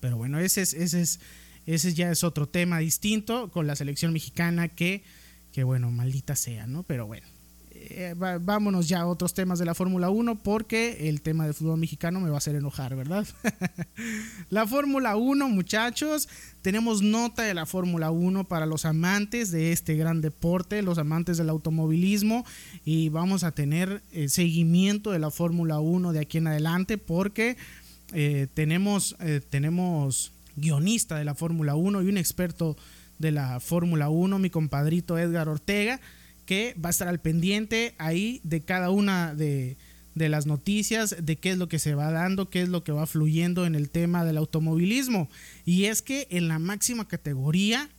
Pero 0.00 0.16
bueno, 0.16 0.38
ese 0.38 0.62
es, 0.62 0.74
ese 0.74 1.00
es, 1.00 1.20
ese 1.66 1.94
ya 1.94 2.10
es 2.10 2.24
otro 2.24 2.48
tema 2.48 2.78
distinto 2.78 3.50
con 3.50 3.66
la 3.66 3.76
selección 3.76 4.12
mexicana 4.12 4.68
que, 4.68 5.02
que 5.58 5.64
bueno, 5.64 5.90
maldita 5.90 6.36
sea, 6.36 6.68
¿no? 6.68 6.84
Pero 6.84 7.08
bueno. 7.08 7.26
Eh, 7.72 8.14
vámonos 8.16 8.88
ya 8.88 9.00
a 9.00 9.06
otros 9.08 9.34
temas 9.34 9.58
de 9.58 9.64
la 9.64 9.74
Fórmula 9.74 10.08
1 10.08 10.36
porque 10.36 11.08
el 11.08 11.20
tema 11.20 11.46
del 11.46 11.54
fútbol 11.54 11.80
mexicano 11.80 12.20
me 12.20 12.28
va 12.28 12.36
a 12.36 12.38
hacer 12.38 12.54
enojar, 12.54 12.94
¿verdad? 12.94 13.26
la 14.50 14.68
Fórmula 14.68 15.16
1, 15.16 15.48
muchachos, 15.48 16.28
tenemos 16.62 17.02
nota 17.02 17.42
de 17.42 17.54
la 17.54 17.66
Fórmula 17.66 18.12
1 18.12 18.44
para 18.44 18.66
los 18.66 18.84
amantes 18.84 19.50
de 19.50 19.72
este 19.72 19.96
gran 19.96 20.20
deporte, 20.20 20.80
los 20.82 20.98
amantes 20.98 21.38
del 21.38 21.48
automovilismo 21.48 22.46
y 22.84 23.08
vamos 23.08 23.42
a 23.42 23.50
tener 23.50 24.00
eh, 24.12 24.28
seguimiento 24.28 25.10
de 25.10 25.18
la 25.18 25.32
Fórmula 25.32 25.80
1 25.80 26.12
de 26.12 26.20
aquí 26.20 26.38
en 26.38 26.46
adelante 26.46 26.98
porque 26.98 27.56
eh, 28.12 28.46
tenemos, 28.54 29.16
tenemos 29.50 30.30
guionista 30.54 31.16
de 31.16 31.24
la 31.24 31.34
Fórmula 31.34 31.74
1 31.74 32.02
y 32.02 32.08
un 32.08 32.16
experto 32.16 32.76
de 33.18 33.32
la 33.32 33.60
Fórmula 33.60 34.08
1, 34.08 34.38
mi 34.38 34.50
compadrito 34.50 35.18
Edgar 35.18 35.48
Ortega 35.48 36.00
que 36.48 36.74
va 36.82 36.88
a 36.88 36.90
estar 36.90 37.08
al 37.08 37.20
pendiente 37.20 37.94
ahí 37.98 38.40
de 38.42 38.62
cada 38.62 38.88
una 38.88 39.34
de, 39.34 39.76
las 40.14 40.46
noticias, 40.46 41.14
de 41.20 41.36
qué 41.36 41.50
es 41.50 41.58
lo 41.58 41.68
que 41.68 41.78
se 41.78 41.94
va 41.94 42.10
dando, 42.10 42.48
qué 42.48 42.62
es 42.62 42.70
lo 42.70 42.82
que 42.84 42.90
va 42.90 43.06
fluyendo 43.06 43.66
en 43.66 43.74
el 43.74 43.90
tema 43.90 44.24
del 44.24 44.38
automovilismo. 44.38 45.28
Y 45.66 45.84
es 45.84 46.00
que 46.00 46.26
en 46.30 46.48
la 46.48 46.58
máxima 46.58 47.06
categoría 47.06 47.90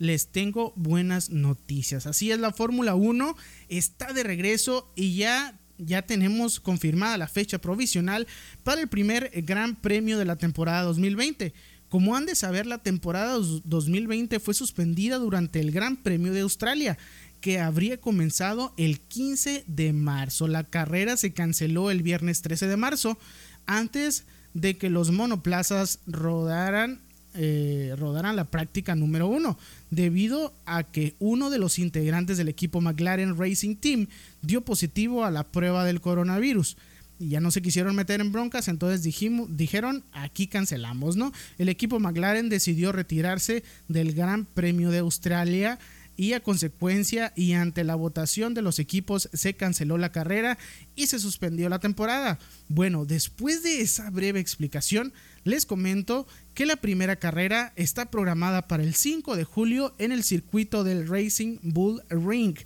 les 0.00 0.26
tengo 0.26 0.72
buenas 0.74 1.30
noticias. 1.30 2.08
Así 2.08 2.32
es, 2.32 2.40
la 2.40 2.50
Fórmula 2.50 2.96
1 2.96 3.36
está 3.68 4.12
de 4.12 4.24
regreso 4.24 4.90
y 4.96 5.14
ya 5.14 5.56
ya 5.78 6.02
tenemos 6.02 6.60
confirmada 6.60 7.18
la 7.18 7.28
fecha 7.28 7.58
provisional 7.58 8.26
para 8.62 8.80
el 8.80 8.88
primer 8.88 9.30
Gran 9.42 9.76
Premio 9.76 10.18
de 10.18 10.24
la 10.24 10.36
temporada 10.36 10.82
2020. 10.82 11.52
Como 11.88 12.16
han 12.16 12.26
de 12.26 12.34
saber, 12.34 12.66
la 12.66 12.78
temporada 12.78 13.34
2020 13.34 14.40
fue 14.40 14.54
suspendida 14.54 15.18
durante 15.18 15.60
el 15.60 15.70
Gran 15.70 15.96
Premio 15.96 16.32
de 16.32 16.40
Australia, 16.40 16.98
que 17.40 17.60
habría 17.60 18.00
comenzado 18.00 18.72
el 18.76 19.00
15 19.00 19.64
de 19.66 19.92
marzo. 19.92 20.48
La 20.48 20.64
carrera 20.64 21.16
se 21.16 21.32
canceló 21.32 21.90
el 21.90 22.02
viernes 22.02 22.42
13 22.42 22.66
de 22.66 22.76
marzo, 22.76 23.18
antes 23.66 24.24
de 24.54 24.76
que 24.76 24.88
los 24.88 25.10
monoplazas 25.10 26.00
rodaran 26.06 27.00
eh, 27.36 27.96
rodaran 27.98 28.36
la 28.36 28.44
práctica 28.44 28.94
número 28.94 29.26
uno, 29.26 29.58
debido 29.90 30.54
a 30.66 30.84
que 30.84 31.16
uno 31.18 31.50
de 31.50 31.58
los 31.58 31.80
integrantes 31.80 32.38
del 32.38 32.48
equipo 32.48 32.80
McLaren 32.80 33.36
Racing 33.36 33.74
Team 33.74 34.06
dio 34.40 34.60
positivo 34.60 35.24
a 35.24 35.32
la 35.32 35.42
prueba 35.42 35.84
del 35.84 36.00
coronavirus. 36.00 36.76
Y 37.18 37.28
ya 37.28 37.40
no 37.40 37.50
se 37.50 37.62
quisieron 37.62 37.94
meter 37.94 38.20
en 38.20 38.32
broncas, 38.32 38.68
entonces 38.68 39.02
dijeron, 39.02 40.04
aquí 40.12 40.46
cancelamos, 40.46 41.16
¿no? 41.16 41.32
El 41.58 41.68
equipo 41.68 42.00
McLaren 42.00 42.48
decidió 42.48 42.90
retirarse 42.92 43.62
del 43.88 44.14
Gran 44.14 44.44
Premio 44.46 44.90
de 44.90 44.98
Australia 44.98 45.78
y 46.16 46.32
a 46.32 46.40
consecuencia 46.40 47.32
y 47.34 47.52
ante 47.52 47.84
la 47.84 47.94
votación 47.94 48.54
de 48.54 48.62
los 48.62 48.78
equipos 48.78 49.28
se 49.32 49.54
canceló 49.54 49.98
la 49.98 50.12
carrera 50.12 50.58
y 50.94 51.08
se 51.08 51.18
suspendió 51.18 51.68
la 51.68 51.80
temporada. 51.80 52.38
Bueno, 52.68 53.04
después 53.04 53.62
de 53.62 53.80
esa 53.80 54.10
breve 54.10 54.40
explicación, 54.40 55.12
les 55.42 55.66
comento 55.66 56.26
que 56.54 56.66
la 56.66 56.76
primera 56.76 57.16
carrera 57.16 57.72
está 57.76 58.10
programada 58.10 58.68
para 58.68 58.82
el 58.82 58.94
5 58.94 59.36
de 59.36 59.44
julio 59.44 59.94
en 59.98 60.12
el 60.12 60.22
circuito 60.22 60.84
del 60.84 61.08
Racing 61.08 61.58
Bull 61.62 62.02
Ring. 62.08 62.56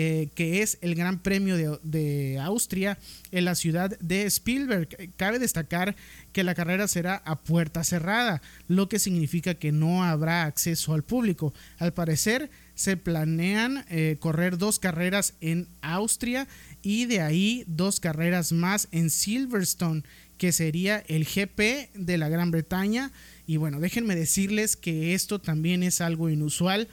Eh, 0.00 0.28
que 0.36 0.62
es 0.62 0.78
el 0.80 0.94
Gran 0.94 1.18
Premio 1.18 1.56
de, 1.82 2.38
Austria 2.40 3.00
en 3.32 3.44
la 3.44 3.56
ciudad 3.56 3.98
de 3.98 4.26
Spielberg. 4.26 5.10
Cabe 5.16 5.40
destacar 5.40 5.96
que 6.30 6.44
la 6.44 6.54
carrera 6.54 6.86
será 6.86 7.16
a 7.24 7.34
puerta 7.34 7.82
cerrada, 7.82 8.40
lo 8.68 8.88
que 8.88 9.00
significa 9.00 9.54
que 9.54 9.72
no 9.72 10.04
habrá 10.04 10.44
acceso 10.44 10.94
al 10.94 11.02
público. 11.02 11.52
Al 11.78 11.94
parecer, 11.94 12.48
se 12.76 12.96
planean 12.96 13.84
eh, 13.88 14.18
correr 14.20 14.56
dos 14.56 14.78
carreras 14.78 15.34
en 15.40 15.66
Austria 15.80 16.46
y 16.80 17.06
de 17.06 17.20
ahí 17.20 17.64
dos 17.66 17.98
carreras 17.98 18.52
más 18.52 18.86
en 18.92 19.10
Silverstone, 19.10 20.04
que 20.36 20.52
sería 20.52 21.02
el 21.08 21.24
GP 21.24 21.90
de 21.94 22.18
la 22.18 22.28
Gran 22.28 22.52
Bretaña. 22.52 23.10
Y 23.48 23.56
bueno, 23.56 23.80
déjenme 23.80 24.14
decirles 24.14 24.76
que 24.76 25.14
esto 25.14 25.40
también 25.40 25.82
es 25.82 26.00
algo 26.00 26.30
inusual, 26.30 26.86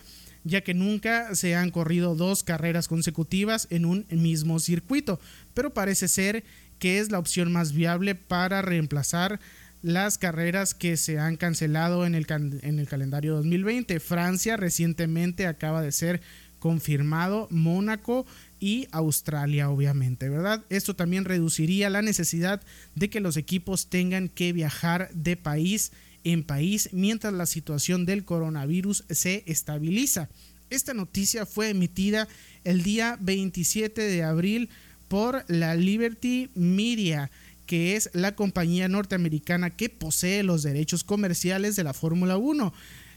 ya 0.46 0.62
que 0.62 0.74
nunca 0.74 1.36
se 1.36 1.56
han 1.56 1.72
corrido 1.72 2.16
dos 2.16 2.44
carreras 2.44 2.88
consecutivas 2.88 3.68
en 3.72 3.84
un 3.84 4.06
mismo 4.10 4.60
circuito, 4.60 5.20
pero 5.54 5.74
parece 5.74 6.08
ser 6.08 6.46
que 6.80 7.00
es 7.00 7.12
la 7.12 7.20
opción 7.20 7.52
más 7.52 7.74
viable 7.74 8.16
para 8.16 8.62
reemplazar 8.62 9.40
las 9.82 10.18
carreras 10.18 10.74
que 10.74 10.98
se 10.98 11.20
han 11.20 11.36
cancelado 11.36 12.06
en 12.06 12.16
el, 12.16 12.26
en 12.30 12.80
el 12.80 12.88
calendario 12.88 13.36
2020. 13.36 14.00
Francia 14.00 14.56
recientemente 14.56 15.48
acaba 15.48 15.82
de 15.82 15.92
ser 15.92 16.22
confirmado, 16.60 17.48
Mónaco 17.52 18.26
y 18.60 18.88
Australia, 18.92 19.70
obviamente, 19.70 20.30
¿verdad? 20.30 20.64
Esto 20.70 20.96
también 20.96 21.26
reduciría 21.26 21.90
la 21.90 22.02
necesidad 22.02 22.62
de 22.96 23.10
que 23.10 23.20
los 23.20 23.38
equipos 23.38 23.88
tengan 23.88 24.30
que 24.30 24.54
viajar 24.54 25.10
de 25.14 25.38
país 25.38 25.92
en 26.26 26.44
país 26.44 26.90
mientras 26.92 27.34
la 27.34 27.46
situación 27.46 28.06
del 28.06 28.26
coronavirus 28.26 29.06
se 29.10 29.44
estabiliza. 29.46 30.28
Esta 30.70 30.94
noticia 30.94 31.46
fue 31.46 31.70
emitida 31.70 32.28
el 32.66 32.84
día 32.84 33.18
27 33.22 34.02
de 34.02 34.24
abril 34.24 34.70
por 35.08 35.46
la 35.48 35.76
Liberty 35.76 36.50
Media 36.56 37.32
que 37.66 37.96
es 37.96 38.10
la 38.14 38.36
compañía 38.36 38.88
norteamericana 38.88 39.72
que 39.72 39.90
posee 39.90 40.44
los 40.44 40.64
derechos 40.64 41.04
comerciales 41.04 41.76
de 41.76 41.84
la 41.84 41.94
Fórmula 41.94 42.38
1. 42.38 42.74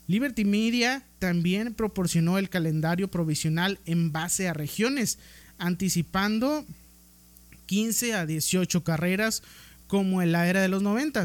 Liberty 0.07 0.45
Media 0.45 1.05
también 1.19 1.75
proporcionó 1.75 2.39
el 2.39 2.49
calendario 2.49 3.09
provisional 3.09 3.79
en 3.85 4.11
base 4.11 4.49
a 4.49 4.55
regiones, 4.55 5.19
anticipando 5.59 6.65
15 7.67 8.15
a 8.15 8.25
18 8.25 8.85
carreras 8.85 9.43
como 9.87 10.23
en 10.23 10.33
la 10.33 10.49
era 10.49 10.63
de 10.63 10.69
los 10.69 10.83
90 10.83 11.25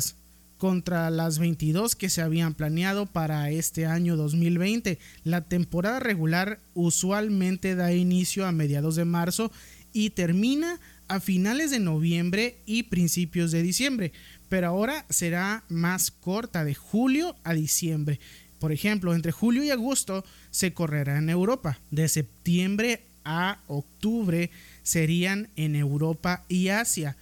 contra 0.63 1.09
las 1.09 1.39
22 1.39 1.97
que 1.97 2.09
se 2.09 2.21
habían 2.21 2.53
planeado 2.53 3.05
para 3.05 3.49
este 3.49 3.85
año 3.85 4.15
2020. 4.15 4.97
La 5.25 5.41
temporada 5.41 5.99
regular 5.99 6.61
usualmente 6.73 7.75
da 7.75 7.91
inicio 7.91 8.45
a 8.47 8.53
mediados 8.53 8.95
de 8.95 9.03
marzo 9.03 9.51
y 9.91 10.11
termina 10.11 10.79
a 11.09 11.19
finales 11.19 11.69
de 11.69 11.81
noviembre 11.81 12.59
y 12.65 12.83
principios 12.83 13.51
de 13.51 13.61
diciembre, 13.61 14.13
pero 14.47 14.67
ahora 14.67 15.05
será 15.09 15.65
más 15.67 16.11
corta 16.11 16.63
de 16.63 16.75
julio 16.75 17.35
a 17.43 17.53
diciembre. 17.53 18.21
Por 18.59 18.71
ejemplo, 18.71 19.13
entre 19.13 19.33
julio 19.33 19.65
y 19.65 19.69
agosto 19.69 20.23
se 20.49 20.73
correrá 20.73 21.17
en 21.17 21.29
Europa, 21.29 21.77
de 21.91 22.07
septiembre 22.07 23.03
a 23.25 23.59
octubre 23.67 24.49
serían 24.81 25.49
en 25.57 25.75
Europa 25.75 26.45
y 26.47 26.69
Asia. 26.69 27.17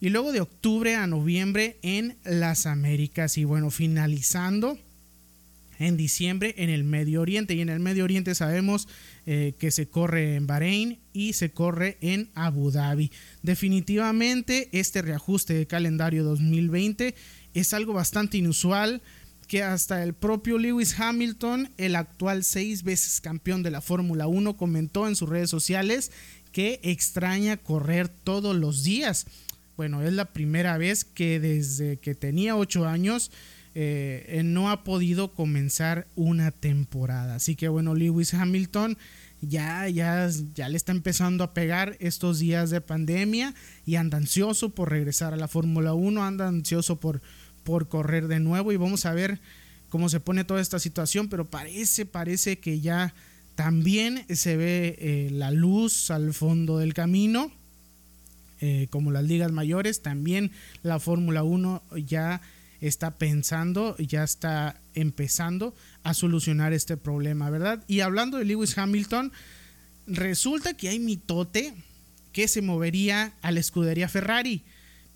Y 0.00 0.10
luego 0.10 0.32
de 0.32 0.40
octubre 0.40 0.94
a 0.94 1.06
noviembre 1.06 1.78
en 1.82 2.16
las 2.24 2.66
Américas. 2.66 3.36
Y 3.38 3.44
bueno, 3.44 3.70
finalizando 3.70 4.78
en 5.78 5.96
diciembre 5.96 6.54
en 6.58 6.70
el 6.70 6.84
Medio 6.84 7.20
Oriente. 7.20 7.54
Y 7.54 7.60
en 7.60 7.68
el 7.68 7.80
Medio 7.80 8.04
Oriente 8.04 8.34
sabemos 8.34 8.88
eh, 9.26 9.54
que 9.58 9.70
se 9.70 9.88
corre 9.88 10.36
en 10.36 10.46
Bahrein 10.46 10.98
y 11.12 11.32
se 11.32 11.50
corre 11.50 11.98
en 12.00 12.30
Abu 12.34 12.70
Dhabi. 12.70 13.10
Definitivamente 13.42 14.68
este 14.72 15.02
reajuste 15.02 15.54
de 15.54 15.66
calendario 15.66 16.24
2020 16.24 17.14
es 17.54 17.74
algo 17.74 17.92
bastante 17.92 18.38
inusual 18.38 19.02
que 19.46 19.62
hasta 19.62 20.02
el 20.02 20.12
propio 20.12 20.58
Lewis 20.58 21.00
Hamilton, 21.00 21.70
el 21.78 21.96
actual 21.96 22.44
seis 22.44 22.82
veces 22.82 23.22
campeón 23.22 23.62
de 23.62 23.70
la 23.70 23.80
Fórmula 23.80 24.26
1, 24.26 24.58
comentó 24.58 25.08
en 25.08 25.16
sus 25.16 25.28
redes 25.28 25.48
sociales 25.48 26.12
que 26.52 26.80
extraña 26.82 27.56
correr 27.56 28.08
todos 28.08 28.54
los 28.54 28.84
días. 28.84 29.26
Bueno, 29.78 30.02
es 30.02 30.12
la 30.12 30.32
primera 30.32 30.76
vez 30.76 31.04
que 31.04 31.38
desde 31.38 31.98
que 31.98 32.16
tenía 32.16 32.56
ocho 32.56 32.88
años 32.88 33.30
eh, 33.76 34.42
no 34.44 34.72
ha 34.72 34.82
podido 34.82 35.32
comenzar 35.32 36.08
una 36.16 36.50
temporada. 36.50 37.36
Así 37.36 37.54
que 37.54 37.68
bueno, 37.68 37.94
Lewis 37.94 38.34
Hamilton 38.34 38.98
ya, 39.40 39.88
ya, 39.88 40.28
ya 40.52 40.68
le 40.68 40.76
está 40.76 40.90
empezando 40.90 41.44
a 41.44 41.54
pegar 41.54 41.96
estos 42.00 42.40
días 42.40 42.70
de 42.70 42.80
pandemia 42.80 43.54
y 43.86 43.94
anda 43.94 44.18
ansioso 44.18 44.70
por 44.70 44.90
regresar 44.90 45.32
a 45.32 45.36
la 45.36 45.46
Fórmula 45.46 45.94
1, 45.94 46.24
anda 46.24 46.48
ansioso 46.48 46.98
por, 46.98 47.22
por 47.62 47.86
correr 47.86 48.26
de 48.26 48.40
nuevo 48.40 48.72
y 48.72 48.76
vamos 48.76 49.06
a 49.06 49.14
ver 49.14 49.38
cómo 49.90 50.08
se 50.08 50.18
pone 50.18 50.42
toda 50.42 50.60
esta 50.60 50.80
situación, 50.80 51.28
pero 51.28 51.44
parece, 51.44 52.04
parece 52.04 52.58
que 52.58 52.80
ya 52.80 53.14
también 53.54 54.26
se 54.28 54.56
ve 54.56 54.96
eh, 54.98 55.28
la 55.30 55.52
luz 55.52 56.10
al 56.10 56.34
fondo 56.34 56.78
del 56.78 56.94
camino. 56.94 57.52
Eh, 58.60 58.88
como 58.90 59.10
las 59.10 59.24
ligas 59.24 59.52
mayores, 59.52 60.02
también 60.02 60.50
la 60.82 60.98
Fórmula 60.98 61.42
1 61.42 61.82
ya 62.04 62.40
está 62.80 63.18
pensando, 63.18 63.96
ya 63.98 64.24
está 64.24 64.80
empezando 64.94 65.74
a 66.02 66.14
solucionar 66.14 66.72
este 66.72 66.96
problema, 66.96 67.50
¿verdad? 67.50 67.84
Y 67.88 68.00
hablando 68.00 68.38
de 68.38 68.44
Lewis 68.44 68.76
Hamilton, 68.76 69.32
resulta 70.06 70.74
que 70.74 70.88
hay 70.88 70.98
mitote 70.98 71.74
que 72.32 72.48
se 72.48 72.62
movería 72.62 73.34
a 73.42 73.50
la 73.50 73.60
escudería 73.60 74.08
Ferrari. 74.08 74.62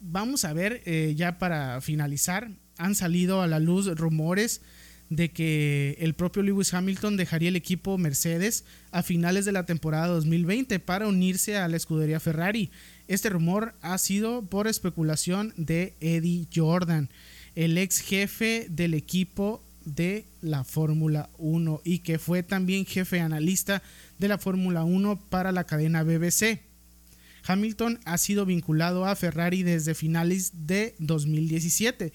Vamos 0.00 0.44
a 0.44 0.52
ver, 0.52 0.82
eh, 0.86 1.14
ya 1.16 1.38
para 1.38 1.80
finalizar, 1.80 2.50
han 2.78 2.94
salido 2.94 3.42
a 3.42 3.46
la 3.46 3.60
luz 3.60 3.86
rumores 3.96 4.60
de 5.08 5.30
que 5.30 5.96
el 6.00 6.14
propio 6.14 6.42
Lewis 6.42 6.72
Hamilton 6.72 7.18
dejaría 7.18 7.50
el 7.50 7.56
equipo 7.56 7.98
Mercedes 7.98 8.64
a 8.92 9.02
finales 9.02 9.44
de 9.44 9.52
la 9.52 9.66
temporada 9.66 10.06
2020 10.06 10.78
para 10.80 11.06
unirse 11.06 11.58
a 11.58 11.68
la 11.68 11.76
escudería 11.76 12.18
Ferrari. 12.18 12.70
Este 13.12 13.28
rumor 13.28 13.74
ha 13.82 13.98
sido 13.98 14.40
por 14.46 14.66
especulación 14.66 15.52
de 15.58 15.94
Eddie 16.00 16.48
Jordan 16.50 17.10
el 17.54 17.76
ex 17.76 17.98
jefe 17.98 18.68
del 18.70 18.94
equipo 18.94 19.62
de 19.84 20.24
la 20.40 20.64
Fórmula 20.64 21.28
1 21.36 21.82
y 21.84 21.98
que 21.98 22.18
fue 22.18 22.42
también 22.42 22.86
jefe 22.86 23.20
analista 23.20 23.82
de 24.18 24.28
la 24.28 24.38
Fórmula 24.38 24.84
1 24.84 25.28
para 25.28 25.52
la 25.52 25.64
cadena 25.64 26.04
BBC. 26.04 26.62
Hamilton 27.44 28.00
ha 28.06 28.16
sido 28.16 28.46
vinculado 28.46 29.04
a 29.04 29.14
Ferrari 29.14 29.62
desde 29.62 29.94
finales 29.94 30.66
de 30.66 30.94
2017, 30.98 32.14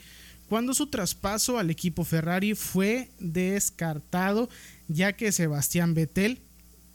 cuando 0.49 0.73
su 0.73 0.87
traspaso 0.87 1.59
al 1.59 1.69
equipo 1.69 2.05
Ferrari 2.05 2.55
fue 2.55 3.11
descartado 3.19 4.49
ya 4.87 5.13
que 5.13 5.31
Sebastián 5.31 5.93
Vettel 5.93 6.41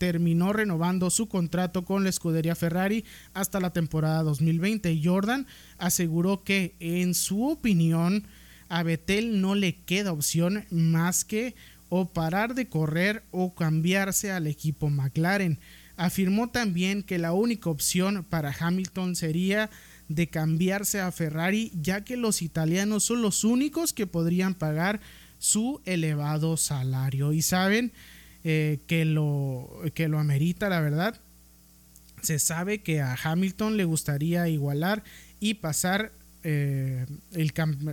terminó 0.03 0.53
renovando 0.53 1.11
su 1.11 1.29
contrato 1.29 1.85
con 1.85 2.03
la 2.03 2.11
escudería 2.11 2.57
Ferrari 2.57 3.05
hasta 3.35 3.61
la 3.61 3.73
temporada 3.73 4.25
2020. 4.25 5.01
Jordan 5.01 5.47
aseguró 5.79 6.43
que, 6.43 6.75
en 6.81 7.15
su 7.15 7.47
opinión, 7.47 8.27
a 8.69 8.83
Vettel 8.83 9.41
no 9.41 9.55
le 9.55 9.77
queda 9.77 10.11
opción 10.11 10.65
más 10.73 11.25
que 11.25 11.55
o 11.89 12.13
parar 12.13 12.57
de 12.57 12.69
correr 12.69 13.23
o 13.31 13.55
cambiarse 13.55 14.33
al 14.33 14.49
equipo 14.49 14.91
McLaren. 14.91 15.61
Afirmó 15.97 16.51
también 16.51 17.05
que 17.05 17.19
la 17.19 17.33
única 17.33 17.71
opción 17.71 18.27
para 18.29 18.53
Hamilton 18.59 19.15
sería 19.15 19.71
de 20.09 20.27
cambiarse 20.27 21.01
a 21.01 21.13
Ferrari, 21.13 21.71
ya 21.81 22.03
que 22.03 22.17
los 22.17 22.43
italianos 22.43 23.05
son 23.05 23.23
los 23.23 23.45
únicos 23.45 23.93
que 23.93 24.09
podrían 24.09 24.55
pagar 24.55 24.99
su 25.39 25.81
elevado 25.85 26.57
salario. 26.57 27.33
Y 27.33 27.43
saben 27.43 27.93
eh, 28.45 28.81
que, 28.87 29.05
lo, 29.05 29.71
que 29.95 30.09
lo 30.09 30.19
amerita, 30.19 30.69
la 30.69 30.81
verdad. 30.81 31.21
Se 32.23 32.39
sabe 32.39 32.83
que 32.83 33.01
a 33.01 33.17
Hamilton 33.23 33.77
le 33.77 33.85
gustaría 33.85 34.49
igualar 34.49 35.03
y 35.41 35.55
pasar 35.55 36.13
eh, 36.45 37.07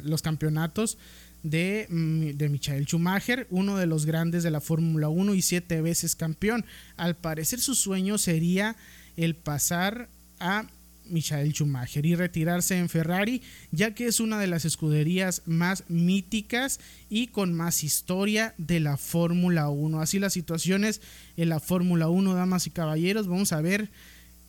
los 0.04 0.22
campeonatos 0.22 0.98
de, 1.44 1.88
mm, 1.90 2.38
de 2.38 2.50
Michael 2.50 2.86
Schumacher, 2.86 3.48
uno 3.50 3.78
de 3.78 3.86
los 3.86 4.06
grandes 4.06 4.44
de 4.44 4.52
la 4.52 4.62
Fórmula 4.62 5.10
1 5.10 5.34
y 5.34 5.42
siete 5.42 5.82
veces 5.82 6.16
campeón. 6.16 6.66
Al 6.98 7.16
parecer 7.16 7.60
su 7.60 7.76
sueño 7.76 8.18
sería 8.18 8.76
el 9.18 9.36
pasar 9.36 10.10
a 10.40 10.68
Michael 11.10 11.54
Schumacher 11.54 12.06
y 12.06 12.16
retirarse 12.16 12.78
en 12.78 12.90
Ferrari, 12.90 13.42
ya 13.72 13.94
que 13.94 14.08
es 14.08 14.20
una 14.20 14.40
de 14.40 14.48
las 14.48 14.66
escuderías 14.66 15.44
más 15.46 15.84
míticas 15.90 16.80
y 17.10 17.28
con 17.28 17.54
más 17.54 17.84
historia 17.84 18.54
de 18.58 18.80
la 18.80 18.98
Fórmula 18.98 19.70
1. 19.70 20.02
Así 20.02 20.20
las 20.20 20.34
situaciones 20.34 21.02
en 21.38 21.50
la 21.50 21.60
Fórmula 21.60 22.10
1, 22.10 22.34
damas 22.34 22.68
y 22.68 22.72
caballeros, 22.72 23.28
vamos 23.28 23.54
a 23.54 23.62
ver 23.62 23.90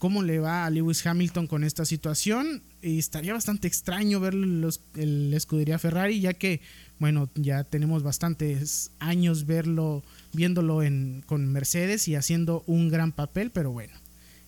cómo 0.01 0.23
le 0.23 0.39
va 0.39 0.65
a 0.65 0.71
Lewis 0.71 1.07
Hamilton 1.07 1.47
con 1.47 1.63
esta 1.63 1.85
situación. 1.85 2.63
Y 2.83 2.99
estaría 2.99 3.35
bastante 3.35 3.69
extraño 3.69 4.19
ver 4.19 4.33
los, 4.35 4.81
la 4.95 5.37
escudería 5.37 5.79
Ferrari, 5.79 6.21
ya 6.21 6.33
que, 6.33 6.63
bueno, 6.99 7.29
ya 7.35 7.65
tenemos 7.65 8.03
bastantes 8.03 8.93
años 8.99 9.45
verlo, 9.45 10.03
viéndolo 10.33 10.81
con 11.27 11.47
Mercedes 11.53 12.09
y 12.09 12.15
haciendo 12.15 12.65
un 12.67 12.89
gran 12.89 13.13
papel, 13.13 13.51
pero 13.51 13.73
bueno, 13.73 13.93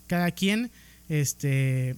cada 0.06 0.30
quien 0.30 0.70
este, 1.12 1.94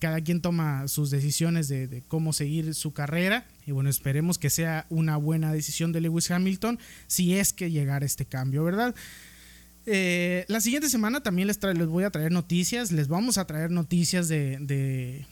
cada 0.00 0.20
quien 0.20 0.40
toma 0.40 0.88
sus 0.88 1.10
decisiones 1.10 1.68
de, 1.68 2.02
cómo 2.08 2.32
seguir 2.32 2.74
su 2.74 2.92
carrera. 2.92 3.46
Y 3.66 3.70
bueno, 3.70 3.88
esperemos 3.88 4.36
que 4.36 4.50
sea 4.50 4.84
una 4.90 5.16
buena 5.16 5.52
decisión 5.52 5.92
de 5.92 6.00
Lewis 6.00 6.30
Hamilton 6.30 6.80
si 7.06 7.36
es 7.36 7.52
que 7.52 7.70
llegara 7.70 8.04
este 8.04 8.26
cambio, 8.26 8.64
¿verdad? 8.64 8.96
Eh, 9.86 10.44
la 10.48 10.60
siguiente 10.60 10.90
semana 10.90 11.22
también 11.22 11.46
les, 11.46 11.62
les, 11.62 11.86
voy 11.86 12.02
a 12.02 12.10
traer 12.10 12.32
noticias. 12.32 12.90
Les 12.90 13.06
vamos 13.06 13.38
a 13.38 13.46
traer 13.46 13.70
noticias 13.70 14.26
de, 14.26 14.58
de, 14.60 15.24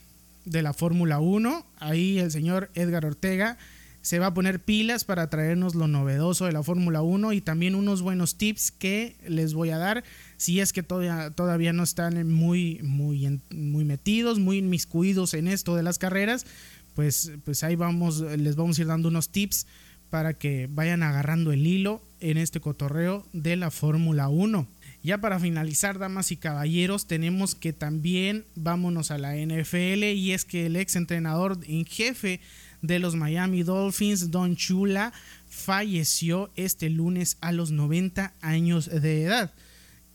de 0.44 0.62
la 0.62 0.72
Fórmula 0.72 1.18
1. 1.18 1.66
Ahí 1.78 2.20
el 2.20 2.30
señor 2.30 2.70
Edgar 2.74 3.04
Ortega 3.04 3.58
se 4.06 4.20
va 4.20 4.26
a 4.26 4.34
poner 4.34 4.60
pilas 4.60 5.04
para 5.04 5.28
traernos 5.30 5.74
lo 5.74 5.88
novedoso 5.88 6.44
de 6.44 6.52
la 6.52 6.62
Fórmula 6.62 7.02
1 7.02 7.32
y 7.32 7.40
también 7.40 7.74
unos 7.74 8.02
buenos 8.02 8.38
tips 8.38 8.70
que 8.70 9.16
les 9.26 9.52
voy 9.52 9.70
a 9.70 9.78
dar 9.78 10.04
si 10.36 10.60
es 10.60 10.72
que 10.72 10.84
todavía, 10.84 11.32
todavía 11.32 11.72
no 11.72 11.82
están 11.82 12.30
muy, 12.30 12.78
muy, 12.84 13.40
muy 13.50 13.84
metidos, 13.84 14.38
muy 14.38 14.58
inmiscuidos 14.58 15.34
en 15.34 15.48
esto 15.48 15.74
de 15.74 15.82
las 15.82 15.98
carreras, 15.98 16.46
pues, 16.94 17.32
pues 17.44 17.64
ahí 17.64 17.74
vamos, 17.74 18.20
les 18.20 18.54
vamos 18.54 18.78
a 18.78 18.82
ir 18.82 18.86
dando 18.86 19.08
unos 19.08 19.30
tips 19.30 19.66
para 20.08 20.34
que 20.34 20.68
vayan 20.70 21.02
agarrando 21.02 21.50
el 21.50 21.66
hilo 21.66 22.00
en 22.20 22.38
este 22.38 22.60
cotorreo 22.60 23.26
de 23.32 23.56
la 23.56 23.72
Fórmula 23.72 24.28
1. 24.28 24.68
Ya 25.02 25.18
para 25.18 25.40
finalizar, 25.40 25.98
damas 25.98 26.30
y 26.30 26.36
caballeros, 26.36 27.08
tenemos 27.08 27.56
que 27.56 27.72
también 27.72 28.44
vámonos 28.54 29.10
a 29.10 29.18
la 29.18 29.34
NFL 29.34 30.04
y 30.14 30.30
es 30.30 30.44
que 30.44 30.66
el 30.66 30.76
ex 30.76 30.94
entrenador 30.94 31.58
en 31.66 31.84
jefe 31.84 32.40
de 32.86 32.98
los 32.98 33.14
Miami 33.16 33.62
Dolphins, 33.62 34.30
Don 34.30 34.56
Chula, 34.56 35.12
falleció 35.48 36.50
este 36.56 36.90
lunes 36.90 37.38
a 37.40 37.52
los 37.52 37.70
90 37.70 38.34
años 38.40 38.88
de 38.90 39.24
edad. 39.24 39.52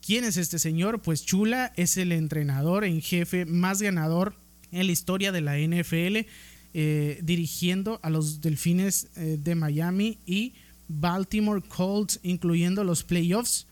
¿Quién 0.04 0.24
es 0.24 0.36
este 0.36 0.58
señor? 0.58 1.00
Pues 1.00 1.24
Chula 1.24 1.72
es 1.76 1.96
el 1.96 2.12
entrenador 2.12 2.84
en 2.84 3.00
jefe 3.00 3.46
más 3.46 3.80
ganador 3.80 4.34
en 4.72 4.86
la 4.86 4.92
historia 4.92 5.30
de 5.30 5.40
la 5.40 5.58
NFL, 5.58 6.26
eh, 6.74 7.20
dirigiendo 7.22 8.00
a 8.02 8.10
los 8.10 8.40
Delfines 8.40 9.08
eh, 9.16 9.36
de 9.38 9.54
Miami 9.54 10.18
y 10.26 10.54
Baltimore 10.88 11.62
Colts, 11.62 12.18
incluyendo 12.22 12.82
los 12.82 13.04
playoffs. 13.04 13.66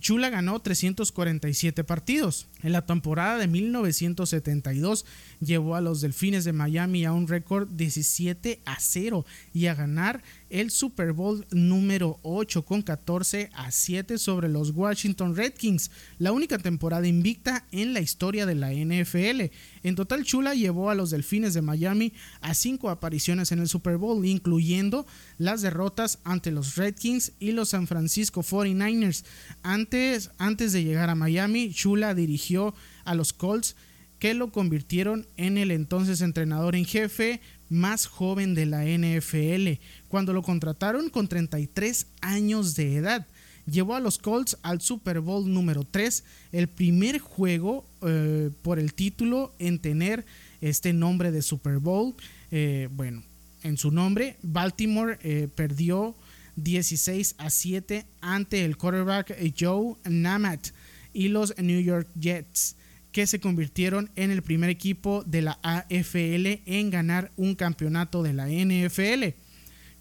Chula 0.00 0.28
ganó 0.28 0.60
347 0.60 1.84
partidos. 1.84 2.46
En 2.64 2.72
la 2.72 2.86
temporada 2.86 3.36
de 3.36 3.46
1972 3.46 5.04
llevó 5.38 5.76
a 5.76 5.82
los 5.82 6.00
Delfines 6.00 6.44
de 6.44 6.54
Miami 6.54 7.04
a 7.04 7.12
un 7.12 7.28
récord 7.28 7.68
17 7.68 8.62
a 8.64 8.76
0 8.80 9.26
y 9.52 9.66
a 9.66 9.74
ganar 9.74 10.22
el 10.48 10.70
Super 10.70 11.12
Bowl 11.12 11.46
número 11.50 12.20
8 12.22 12.64
con 12.64 12.80
14 12.80 13.50
a 13.52 13.70
7 13.70 14.16
sobre 14.16 14.48
los 14.48 14.70
Washington 14.70 15.36
Redskins, 15.36 15.90
la 16.18 16.32
única 16.32 16.56
temporada 16.58 17.06
invicta 17.06 17.66
en 17.70 17.92
la 17.92 18.00
historia 18.00 18.46
de 18.46 18.54
la 18.54 18.72
NFL. 18.72 19.52
En 19.82 19.94
total, 19.94 20.24
Chula 20.24 20.54
llevó 20.54 20.88
a 20.88 20.94
los 20.94 21.10
Delfines 21.10 21.52
de 21.52 21.60
Miami 21.60 22.14
a 22.40 22.54
cinco 22.54 22.88
apariciones 22.88 23.52
en 23.52 23.58
el 23.58 23.68
Super 23.68 23.98
Bowl, 23.98 24.24
incluyendo 24.24 25.06
las 25.36 25.60
derrotas 25.60 26.20
ante 26.24 26.50
los 26.50 26.76
Redskins 26.76 27.32
y 27.40 27.52
los 27.52 27.70
San 27.70 27.86
Francisco 27.86 28.42
49ers. 28.42 29.24
Antes, 29.62 30.30
antes 30.38 30.72
de 30.72 30.82
llegar 30.82 31.10
a 31.10 31.14
Miami, 31.14 31.74
Chula 31.74 32.14
dirigió 32.14 32.53
a 33.04 33.14
los 33.14 33.32
Colts 33.32 33.76
que 34.18 34.34
lo 34.34 34.50
convirtieron 34.52 35.26
en 35.36 35.58
el 35.58 35.70
entonces 35.70 36.20
entrenador 36.20 36.76
en 36.76 36.84
jefe 36.84 37.40
más 37.68 38.06
joven 38.06 38.54
de 38.54 38.66
la 38.66 38.84
NFL, 38.84 39.80
cuando 40.08 40.32
lo 40.32 40.42
contrataron 40.42 41.10
con 41.10 41.28
33 41.28 42.06
años 42.20 42.74
de 42.74 42.96
edad. 42.96 43.26
Llevó 43.66 43.94
a 43.94 44.00
los 44.00 44.18
Colts 44.18 44.58
al 44.62 44.80
Super 44.80 45.20
Bowl 45.20 45.52
número 45.52 45.84
3, 45.90 46.24
el 46.52 46.68
primer 46.68 47.18
juego 47.18 47.84
eh, 48.02 48.50
por 48.62 48.78
el 48.78 48.92
título 48.92 49.54
en 49.58 49.78
tener 49.78 50.24
este 50.60 50.92
nombre 50.92 51.30
de 51.30 51.42
Super 51.42 51.78
Bowl. 51.78 52.14
Eh, 52.50 52.88
bueno, 52.92 53.22
en 53.62 53.78
su 53.78 53.90
nombre, 53.90 54.36
Baltimore 54.42 55.18
eh, 55.22 55.48
perdió 55.54 56.14
16 56.56 57.36
a 57.38 57.50
7 57.50 58.04
ante 58.20 58.64
el 58.64 58.76
quarterback 58.76 59.34
Joe 59.58 59.96
Namath 60.04 60.68
y 61.14 61.28
los 61.28 61.56
New 61.56 61.80
York 61.80 62.08
Jets 62.14 62.76
que 63.12 63.26
se 63.26 63.40
convirtieron 63.40 64.10
en 64.16 64.32
el 64.32 64.42
primer 64.42 64.68
equipo 64.68 65.22
de 65.24 65.40
la 65.40 65.58
AFL 65.62 66.60
en 66.66 66.90
ganar 66.90 67.30
un 67.36 67.54
campeonato 67.54 68.24
de 68.24 68.32
la 68.32 68.48
NFL. 68.48 69.36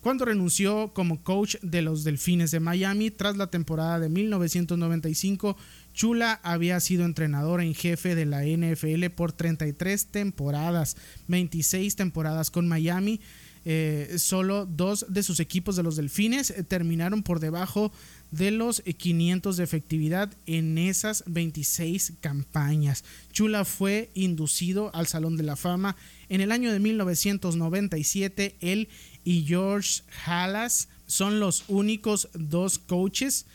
Cuando 0.02 0.26
renunció 0.26 0.92
como 0.94 1.24
coach 1.24 1.56
de 1.62 1.82
los 1.82 2.04
Delfines 2.04 2.52
de 2.52 2.60
Miami 2.60 3.10
tras 3.10 3.38
la 3.38 3.48
temporada 3.48 4.00
de 4.00 4.10
1995, 4.10 5.56
Chula 5.94 6.42
había 6.44 6.80
sido 6.82 7.06
entrenador 7.06 7.62
en 7.62 7.74
jefe 7.74 8.14
de 8.14 8.26
la 8.26 8.44
NFL 8.44 9.06
por 9.16 9.32
33 9.32 10.08
temporadas, 10.08 10.98
26 11.30 11.96
temporadas 11.96 12.52
con 12.52 12.68
Miami. 12.68 13.22
Eh, 13.66 14.16
solo 14.18 14.66
dos 14.66 15.06
de 15.08 15.24
sus 15.24 15.40
equipos 15.40 15.78
de 15.78 15.84
los 15.84 15.96
Delfines 15.96 16.50
eh, 16.50 16.64
terminaron 16.64 17.24
por 17.24 17.40
debajo 17.40 17.94
de 18.34 18.50
los 18.50 18.82
500 18.82 19.58
de 19.58 19.64
efectividad 19.64 20.34
en 20.48 20.80
esas 20.80 21.24
26 21.28 22.14
campañas. 22.20 23.04
Chula 23.32 23.64
fue 23.64 24.10
inducido 24.16 24.94
al 24.96 25.06
Salón 25.06 25.38
de 25.38 25.44
la 25.44 25.56
Fama 25.56 25.96
en 26.30 26.42
el 26.42 26.52
año 26.52 26.72
de 26.72 26.80
1997. 26.80 28.56
Él 28.60 28.90
y 29.24 29.44
George 29.44 30.02
Halas 30.26 30.90
son 31.06 31.40
los 31.40 31.66
únicos 31.68 32.30
dos 32.34 32.80
coaches 32.80 33.46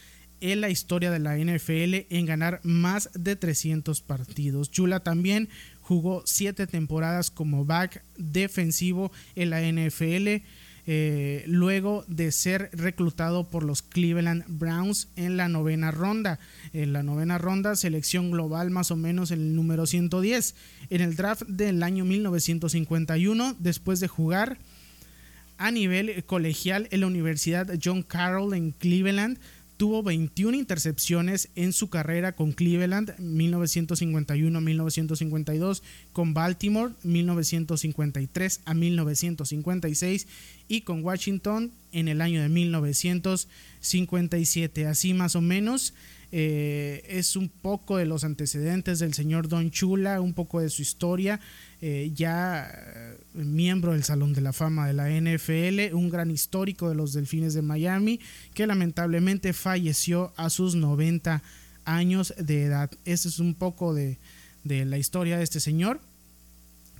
en 0.40 0.60
la 0.60 0.70
historia 0.70 1.10
de 1.10 1.18
la 1.18 1.36
NFL 1.36 2.06
en 2.16 2.26
ganar 2.26 2.60
más 2.62 3.10
de 3.14 3.34
300 3.34 4.00
partidos. 4.02 4.70
Chula 4.70 5.00
también 5.00 5.48
jugó 5.80 6.22
7 6.24 6.68
temporadas 6.68 7.32
como 7.32 7.64
back 7.64 8.04
defensivo 8.16 9.10
en 9.34 9.50
la 9.50 9.60
NFL 9.60 10.44
eh, 10.90 11.44
luego 11.46 12.06
de 12.08 12.32
ser 12.32 12.70
reclutado 12.72 13.50
por 13.50 13.62
los 13.62 13.82
Cleveland 13.82 14.44
Browns 14.48 15.08
en 15.16 15.36
la 15.36 15.46
novena 15.50 15.90
ronda. 15.90 16.38
En 16.72 16.94
la 16.94 17.02
novena 17.02 17.36
ronda, 17.36 17.76
selección 17.76 18.30
global 18.30 18.70
más 18.70 18.90
o 18.90 18.96
menos 18.96 19.30
en 19.30 19.40
el 19.40 19.54
número 19.54 19.86
110. 19.86 20.54
En 20.88 21.02
el 21.02 21.14
draft 21.14 21.42
del 21.42 21.82
año 21.82 22.06
1951, 22.06 23.54
después 23.58 24.00
de 24.00 24.08
jugar 24.08 24.56
a 25.58 25.70
nivel 25.70 26.24
colegial 26.24 26.88
en 26.90 27.00
la 27.00 27.08
Universidad 27.08 27.68
John 27.84 28.02
Carroll 28.02 28.54
en 28.54 28.70
Cleveland, 28.70 29.38
tuvo 29.78 30.02
21 30.02 30.58
intercepciones 30.58 31.48
en 31.54 31.72
su 31.72 31.88
carrera 31.88 32.32
con 32.32 32.52
Cleveland 32.52 33.16
1951-1952, 33.18 35.80
con 36.12 36.34
Baltimore 36.34 36.92
1953 37.04 38.60
a 38.64 38.74
1956 38.74 40.26
y 40.66 40.80
con 40.82 41.04
Washington 41.04 41.70
en 41.92 42.08
el 42.08 42.20
año 42.20 42.42
de 42.42 42.48
1957. 42.48 44.86
Así 44.86 45.14
más 45.14 45.36
o 45.36 45.40
menos 45.40 45.94
eh, 46.32 47.04
es 47.08 47.36
un 47.36 47.48
poco 47.48 47.96
de 47.96 48.04
los 48.04 48.24
antecedentes 48.24 48.98
del 48.98 49.14
señor 49.14 49.46
Don 49.48 49.70
Chula, 49.70 50.20
un 50.20 50.34
poco 50.34 50.60
de 50.60 50.70
su 50.70 50.82
historia, 50.82 51.38
eh, 51.80 52.10
ya 52.14 52.70
eh, 52.70 53.18
miembro 53.34 53.92
del 53.92 54.04
Salón 54.04 54.32
de 54.32 54.40
la 54.40 54.52
Fama 54.52 54.86
de 54.86 54.92
la 54.94 55.08
NFL, 55.08 55.94
un 55.94 56.10
gran 56.10 56.30
histórico 56.30 56.88
de 56.88 56.94
los 56.94 57.12
Delfines 57.12 57.54
de 57.54 57.62
Miami, 57.62 58.20
que 58.54 58.66
lamentablemente 58.66 59.52
falleció 59.52 60.32
a 60.36 60.50
sus 60.50 60.74
90 60.74 61.42
años 61.84 62.34
de 62.36 62.64
edad. 62.64 62.90
Ese 63.04 63.28
es 63.28 63.38
un 63.38 63.54
poco 63.54 63.94
de, 63.94 64.18
de 64.64 64.84
la 64.84 64.98
historia 64.98 65.38
de 65.38 65.44
este 65.44 65.60
señor. 65.60 66.00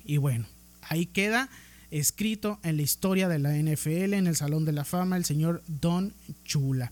Y 0.05 0.17
bueno, 0.17 0.45
ahí 0.81 1.05
queda 1.05 1.49
escrito 1.91 2.59
en 2.63 2.77
la 2.77 2.83
historia 2.83 3.27
de 3.27 3.39
la 3.39 3.55
NFL, 3.55 4.13
en 4.13 4.27
el 4.27 4.35
Salón 4.35 4.65
de 4.65 4.71
la 4.71 4.85
Fama, 4.85 5.17
el 5.17 5.25
señor 5.25 5.61
Don 5.67 6.13
Chula. 6.45 6.91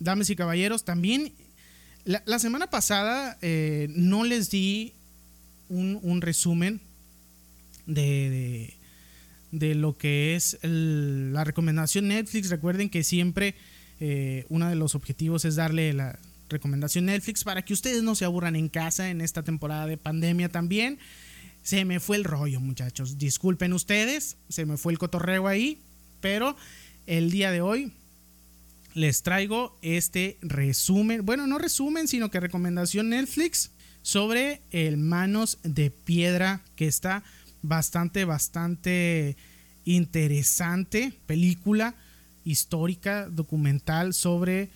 Damas 0.00 0.28
y 0.30 0.36
caballeros, 0.36 0.84
también 0.84 1.32
la, 2.04 2.38
semana 2.38 2.66
pasada 2.68 3.38
eh, 3.40 3.86
no 3.90 4.24
les 4.24 4.50
di 4.50 4.92
un, 5.68 6.20
resumen 6.20 6.80
de, 7.86 8.74
de, 9.50 9.74
lo 9.74 9.96
que 9.96 10.34
es 10.34 10.58
la 10.62 11.44
recomendación 11.44 12.08
Netflix. 12.08 12.50
Recuerden 12.50 12.90
que 12.90 13.04
siempre 13.04 13.54
eh, 14.00 14.44
uno 14.48 14.68
de 14.68 14.74
los 14.74 14.94
objetivos 14.94 15.44
es 15.44 15.56
darle 15.56 15.92
la 15.92 16.18
recomendación 16.48 17.06
Netflix 17.06 17.44
para 17.44 17.62
que 17.62 17.72
ustedes 17.72 18.02
no 18.02 18.14
se 18.14 18.24
aburran 18.24 18.56
en 18.56 18.68
casa 18.68 19.10
en 19.10 19.20
esta 19.20 19.42
temporada 19.42 19.86
de 19.86 19.96
pandemia 19.96 20.48
también. 20.48 20.98
Se 21.62 21.84
me 21.84 22.00
fue 22.00 22.16
el 22.16 22.24
rollo, 22.24 22.60
muchachos. 22.60 23.18
Disculpen 23.18 23.72
ustedes, 23.72 24.36
se 24.48 24.66
me 24.66 24.76
fue 24.76 24.92
el 24.92 24.98
cotorreo 24.98 25.48
ahí, 25.48 25.78
pero 26.20 26.56
el 27.06 27.30
día 27.30 27.50
de 27.50 27.60
hoy 27.60 27.92
les 28.94 29.22
traigo 29.22 29.76
este 29.82 30.38
resumen, 30.40 31.24
bueno, 31.24 31.46
no 31.46 31.58
resumen, 31.58 32.06
sino 32.06 32.30
que 32.30 32.40
recomendación 32.40 33.08
Netflix 33.08 33.70
sobre 34.04 34.60
el 34.70 34.98
Manos 34.98 35.56
de 35.62 35.90
Piedra, 35.90 36.60
que 36.76 36.86
está 36.86 37.24
bastante, 37.62 38.26
bastante 38.26 39.34
interesante. 39.86 41.14
Película 41.26 41.94
histórica, 42.44 43.30
documental 43.30 44.12
sobre 44.12 44.68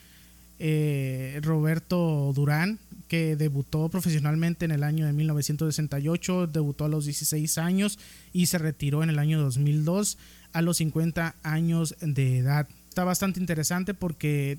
eh, 0.59 1.41
Roberto 1.43 2.33
Durán, 2.35 2.79
que 3.07 3.37
debutó 3.37 3.91
profesionalmente 3.91 4.65
en 4.65 4.71
el 4.71 4.83
año 4.83 5.05
de 5.05 5.13
1968, 5.13 6.47
debutó 6.47 6.87
a 6.87 6.89
los 6.89 7.05
16 7.05 7.59
años 7.59 7.99
y 8.33 8.47
se 8.47 8.57
retiró 8.57 9.03
en 9.03 9.11
el 9.11 9.19
año 9.19 9.39
2002 9.43 10.17
a 10.55 10.63
los 10.63 10.79
50 10.79 11.35
años 11.43 11.97
de 12.01 12.39
edad. 12.39 12.67
Está 12.89 13.05
bastante 13.05 13.41
interesante 13.41 13.93
porque 13.93 14.59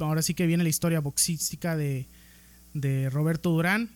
ahora 0.00 0.22
sí 0.22 0.32
que 0.32 0.46
viene 0.46 0.62
la 0.62 0.70
historia 0.70 1.00
boxística 1.00 1.76
de, 1.76 2.06
de 2.80 3.10
Roberto 3.10 3.50
Durán, 3.50 3.90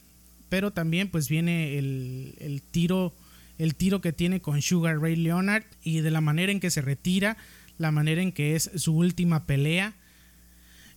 pero 0.48 0.72
también 0.72 1.08
pues 1.08 1.28
viene 1.28 1.78
el, 1.78 2.62
tiro 2.70 3.14
el 3.58 3.74
tiro 3.74 4.00
que 4.00 4.12
tiene 4.12 4.40
con 4.40 4.62
Sugar 4.62 5.00
Ray 5.00 5.16
Leonard 5.16 5.64
y 5.84 6.00
de 6.00 6.10
la 6.10 6.20
manera 6.20 6.50
en 6.50 6.60
que 6.60 6.70
se 6.70 6.80
retira, 6.80 7.36
la 7.78 7.90
manera 7.90 8.22
en 8.22 8.32
que 8.32 8.56
es 8.56 8.70
su 8.74 8.96
última 8.96 9.44
pelea. 9.44 9.94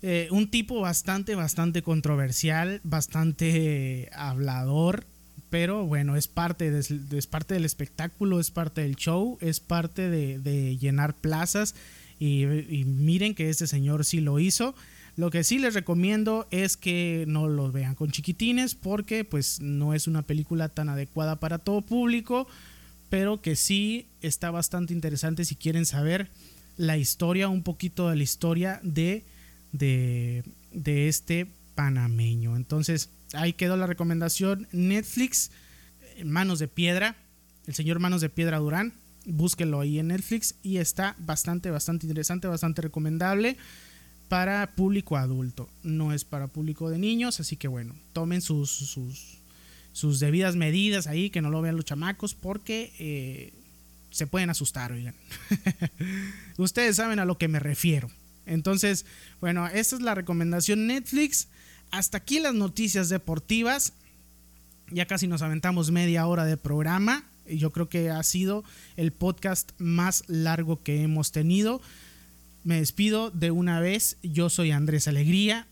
Eh, 0.02 0.28
un 0.32 0.50
tipo 0.50 0.82
bastante, 0.82 1.36
bastante 1.36 1.82
controversial, 1.82 2.82
bastante 2.84 4.10
hablador, 4.14 5.06
pero 5.50 5.86
bueno, 5.86 6.16
es 6.16 6.28
parte, 6.28 6.78
es 6.78 7.28
parte 7.28 7.54
del 7.54 7.66
espectáculo, 7.66 8.40
es 8.40 8.50
parte 8.50 8.82
del 8.82 8.96
show, 8.96 9.38
es 9.40 9.60
parte 9.60 10.10
de, 10.10 10.78
llenar 10.78 11.16
plazas 11.16 11.76
y, 12.18 12.46
y, 12.46 12.86
miren 12.86 13.36
que 13.36 13.50
este 13.50 13.68
señor 13.68 14.04
sí 14.04 14.20
lo 14.20 14.40
hizo. 14.40 14.74
Lo 15.16 15.30
que 15.30 15.44
sí 15.44 15.60
les 15.60 15.76
recomiendo 15.76 16.48
es 16.50 16.76
que 16.76 17.26
no 17.28 17.48
lo 17.48 17.72
vean 17.72 17.94
con 17.94 18.12
chiquitines 18.12 18.74
porque 18.74 19.24
pues 19.24 19.60
no 19.60 19.94
es 19.94 20.08
una 20.08 20.24
película 20.24 20.70
tan 20.70 20.90
adecuada 20.90 21.40
para 21.40 21.60
todo 21.60 21.82
público, 21.82 22.48
pero 23.10 23.40
que 23.42 23.56
sí 23.56 24.08
está 24.22 24.50
bastante 24.50 24.92
interesante 24.92 25.46
si 25.46 25.56
quieren 25.56 25.86
saber 25.86 26.30
la 26.78 26.98
historia, 26.98 27.48
un 27.48 27.62
poquito 27.62 28.10
de 28.10 28.16
la 28.16 28.24
historia 28.24 28.80
de, 28.82 29.24
de, 29.72 30.44
de 30.72 31.08
este 31.08 31.46
panameño. 31.76 32.56
Entonces, 32.56 33.10
ahí 33.34 33.54
quedó 33.54 33.78
la 33.78 33.86
recomendación. 33.86 34.68
Netflix, 34.72 35.52
Manos 36.24 36.58
de 36.58 36.68
Piedra, 36.68 37.16
el 37.68 37.76
señor 37.76 38.00
Manos 38.00 38.22
de 38.22 38.30
Piedra 38.30 38.58
Durán. 38.58 38.94
Búsquelo 39.26 39.80
ahí 39.80 40.00
en 40.00 40.08
Netflix 40.08 40.56
y 40.64 40.78
está 40.78 41.16
bastante, 41.20 41.70
bastante 41.70 42.08
interesante, 42.08 42.48
bastante 42.48 42.82
recomendable 42.82 43.58
para 44.34 44.72
público 44.72 45.16
adulto, 45.16 45.70
no 45.84 46.12
es 46.12 46.26
para 46.26 46.48
público 46.48 46.90
de 46.90 46.98
niños, 46.98 47.40
así 47.40 47.56
que 47.56 47.68
bueno, 47.68 47.94
tomen 48.14 48.42
sus, 48.42 48.72
sus, 48.72 49.38
sus 49.92 50.20
debidas 50.20 50.56
medidas 50.56 51.06
ahí, 51.06 51.30
que 51.30 51.40
no 51.40 51.52
lo 51.52 51.62
vean 51.62 51.76
los 51.76 51.86
chamacos, 51.86 52.34
porque 52.34 52.92
eh, 52.98 53.54
se 54.10 54.26
pueden 54.26 54.50
asustar, 54.50 54.92
oigan. 54.92 55.14
Ustedes 56.58 56.96
saben 56.96 57.20
a 57.20 57.26
lo 57.26 57.38
que 57.38 57.48
me 57.48 57.60
refiero. 57.60 58.10
Entonces, 58.48 59.06
bueno, 59.40 59.68
esta 59.68 59.98
es 59.98 60.02
la 60.02 60.16
recomendación 60.16 60.88
Netflix. 60.88 61.48
Hasta 61.92 62.18
aquí 62.18 62.40
las 62.40 62.56
noticias 62.56 63.10
deportivas. 63.10 63.94
Ya 64.90 65.06
casi 65.06 65.28
nos 65.28 65.44
aventamos 65.44 65.92
media 65.92 66.26
hora 66.26 66.46
de 66.46 66.58
programa. 66.58 67.24
Yo 67.48 67.72
creo 67.72 67.88
que 67.88 68.10
ha 68.10 68.24
sido 68.24 68.64
el 68.98 69.14
podcast 69.14 69.74
más 69.78 70.24
largo 70.26 70.82
que 70.82 71.04
hemos 71.04 71.32
tenido. 71.32 71.82
Me 72.64 72.78
despido 72.78 73.30
de 73.30 73.52
una 73.52 73.80
vez. 73.82 74.18
Yo 74.24 74.50
soy 74.50 74.72
Andrés 74.72 75.10
Alegría. 75.10 75.68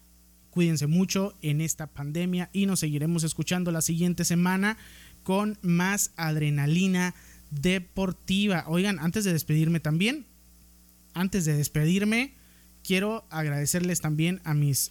Cuídense 0.49 0.87
mucho 0.87 1.33
en 1.41 1.61
esta 1.61 1.87
pandemia 1.87 2.49
y 2.51 2.65
nos 2.65 2.81
seguiremos 2.81 3.23
escuchando 3.23 3.71
la 3.71 3.81
siguiente 3.81 4.25
semana 4.25 4.77
con 5.23 5.57
más 5.61 6.11
adrenalina 6.17 7.15
deportiva. 7.49 8.65
Oigan, 8.67 8.99
antes 8.99 9.23
de 9.23 9.31
despedirme 9.31 9.79
también, 9.79 10.25
antes 11.13 11.45
de 11.45 11.55
despedirme, 11.55 12.33
quiero 12.83 13.25
agradecerles 13.29 14.01
también 14.01 14.41
a 14.43 14.53
mis, 14.53 14.89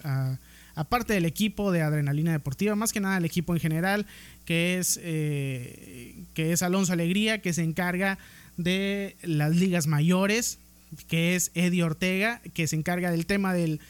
aparte 0.74 1.12
del 1.12 1.26
equipo 1.26 1.72
de 1.72 1.82
Adrenalina 1.82 2.32
Deportiva, 2.32 2.76
más 2.76 2.94
que 2.94 3.00
nada 3.00 3.18
el 3.18 3.26
equipo 3.26 3.52
en 3.52 3.60
general, 3.60 4.06
que 4.46 4.78
es, 4.78 4.98
eh, 5.02 6.24
que 6.32 6.52
es 6.52 6.62
Alonso 6.62 6.94
Alegría, 6.94 7.42
que 7.42 7.52
se 7.52 7.62
encarga 7.62 8.18
de 8.56 9.16
las 9.22 9.54
ligas 9.54 9.86
mayores, 9.86 10.59
que 11.06 11.34
es 11.34 11.50
Eddie 11.54 11.82
Ortega, 11.82 12.40
que 12.54 12.66
se 12.66 12.76
encarga 12.76 13.10
del 13.10 13.26
tema 13.26 13.54
del, 13.54 13.80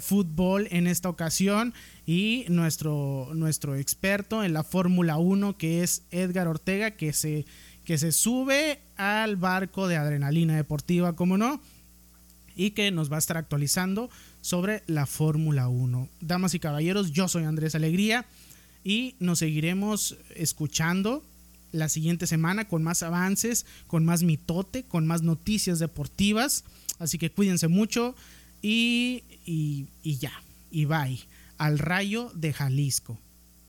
fútbol 0.00 0.68
en 0.70 0.86
esta 0.86 1.08
ocasión, 1.08 1.74
y 2.06 2.44
nuestro, 2.48 3.30
nuestro 3.34 3.74
experto 3.74 4.44
en 4.44 4.52
la 4.52 4.62
Fórmula 4.62 5.16
1, 5.16 5.56
que 5.56 5.82
es 5.82 6.02
Edgar 6.10 6.48
Ortega, 6.48 6.92
que 6.92 7.12
se, 7.12 7.44
que 7.84 7.98
se 7.98 8.12
sube 8.12 8.80
al 8.96 9.36
barco 9.36 9.88
de 9.88 9.96
adrenalina 9.96 10.54
deportiva, 10.54 11.16
como 11.16 11.38
no, 11.38 11.60
y 12.54 12.70
que 12.70 12.90
nos 12.90 13.10
va 13.10 13.16
a 13.16 13.18
estar 13.18 13.36
actualizando 13.36 14.10
sobre 14.40 14.84
la 14.86 15.06
Fórmula 15.06 15.68
1. 15.68 16.08
Damas 16.20 16.54
y 16.54 16.60
caballeros, 16.60 17.12
yo 17.12 17.26
soy 17.26 17.44
Andrés 17.44 17.74
Alegría 17.74 18.26
y 18.84 19.16
nos 19.18 19.40
seguiremos 19.40 20.18
escuchando 20.36 21.24
la 21.74 21.88
siguiente 21.88 22.26
semana 22.26 22.66
con 22.66 22.82
más 22.82 23.02
avances, 23.02 23.66
con 23.88 24.04
más 24.04 24.22
mitote, 24.22 24.84
con 24.84 25.06
más 25.06 25.22
noticias 25.22 25.80
deportivas. 25.80 26.64
Así 26.98 27.18
que 27.18 27.30
cuídense 27.30 27.68
mucho 27.68 28.14
y, 28.62 29.24
y, 29.44 29.88
y 30.02 30.16
ya, 30.18 30.32
y 30.70 30.84
bye. 30.84 31.20
Al 31.58 31.78
rayo 31.78 32.30
de 32.34 32.52
Jalisco. 32.52 33.18